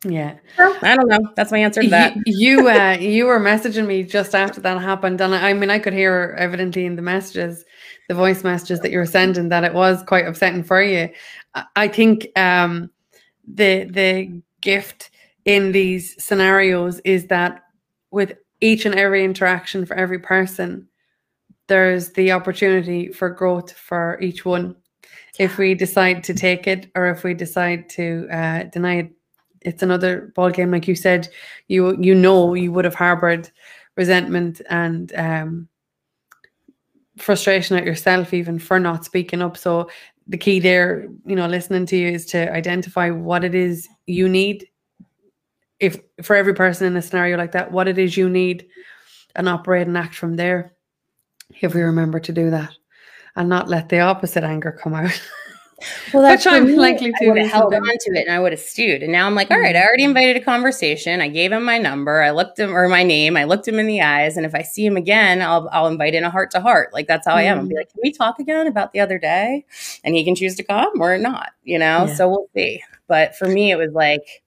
[0.05, 0.39] Yeah.
[0.59, 1.31] I don't know.
[1.37, 2.17] That's my answer to that.
[2.27, 5.21] You uh, you were messaging me just after that happened.
[5.21, 7.65] And I, I mean I could hear evidently in the messages,
[8.09, 11.11] the voice messages that you were sending that it was quite upsetting for you.
[11.77, 12.91] I think um,
[13.47, 15.11] the the gift
[15.45, 17.65] in these scenarios is that
[18.11, 20.89] with each and every interaction for every person,
[21.67, 24.77] there's the opportunity for growth for each one.
[25.39, 29.13] If we decide to take it or if we decide to uh, deny it
[29.63, 30.71] it's another ball game.
[30.71, 31.29] Like you said,
[31.69, 33.51] you you know you would have harbored
[33.97, 35.69] resentment and um,
[37.19, 39.57] frustration at yourself even for not speaking up.
[39.57, 39.91] So
[40.27, 44.29] the key there, you know, listening to you is to identify what it is you
[44.29, 44.69] need.
[45.79, 48.67] If for every person in a scenario like that, what it is you need,
[49.35, 50.75] and operate and act from there.
[51.61, 52.77] If we remember to do that,
[53.37, 55.21] and not let the opposite anger come out.
[56.13, 57.27] Well, that's Which I'm me, likely to.
[57.27, 59.03] I would have held on to it and I would have stewed.
[59.03, 60.11] And now I'm like, all right, I already mm-hmm.
[60.11, 61.21] invited a conversation.
[61.21, 62.23] I gave him my number.
[62.23, 63.37] I looked him or my name.
[63.37, 64.37] I looked him in the eyes.
[64.37, 66.93] And if I see him again, I'll I'll invite in a heart to heart.
[66.93, 67.35] Like that's how.
[67.35, 67.59] I am.
[67.59, 67.79] I'll be mm-hmm.
[67.79, 69.65] like, can we talk again about the other day?
[70.05, 72.07] And he can choose to come or not, you know?
[72.07, 72.15] Yeah.
[72.15, 72.83] So we'll see.
[73.09, 74.43] But for me, it was like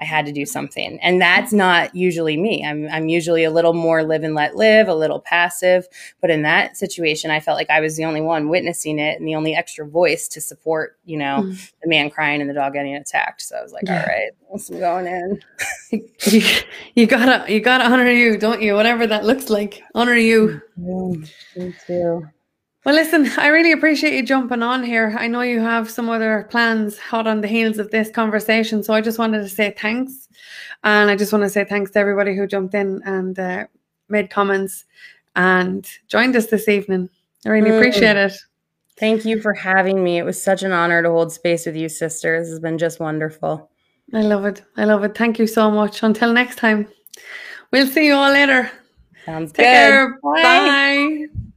[0.00, 0.98] I had to do something.
[1.02, 2.64] And that's not usually me.
[2.64, 5.86] I'm, I'm usually a little more live and let live, a little passive.
[6.20, 9.28] But in that situation, I felt like I was the only one witnessing it and
[9.28, 11.72] the only extra voice to support, you know, mm.
[11.82, 13.42] the man crying and the dog getting attacked.
[13.42, 14.00] So I was like, yeah.
[14.00, 14.30] all right,
[14.72, 15.40] I'm going in.
[16.26, 16.42] you,
[16.94, 18.74] you, gotta, you gotta honor you, don't you?
[18.74, 20.60] Whatever that looks like, honor you.
[20.76, 22.26] Mm, me too.
[22.84, 25.14] Well, listen, I really appreciate you jumping on here.
[25.18, 28.82] I know you have some other plans hot on the heels of this conversation.
[28.82, 30.28] So I just wanted to say thanks.
[30.82, 33.66] And I just want to say thanks to everybody who jumped in and uh,
[34.08, 34.84] made comments
[35.34, 37.08] and joined us this evening.
[37.46, 37.78] I really mm.
[37.78, 38.32] appreciate it.
[38.96, 40.18] Thank you for having me.
[40.18, 42.38] It was such an honor to hold space with you, sister.
[42.38, 43.70] This has been just wonderful.
[44.12, 44.62] I love it.
[44.76, 45.16] I love it.
[45.16, 46.02] Thank you so much.
[46.02, 46.86] Until next time,
[47.72, 48.70] we'll see you all later.
[49.24, 49.72] Sounds Take good.
[49.72, 50.20] care.
[50.22, 50.42] Bye.
[50.42, 51.50] Bye.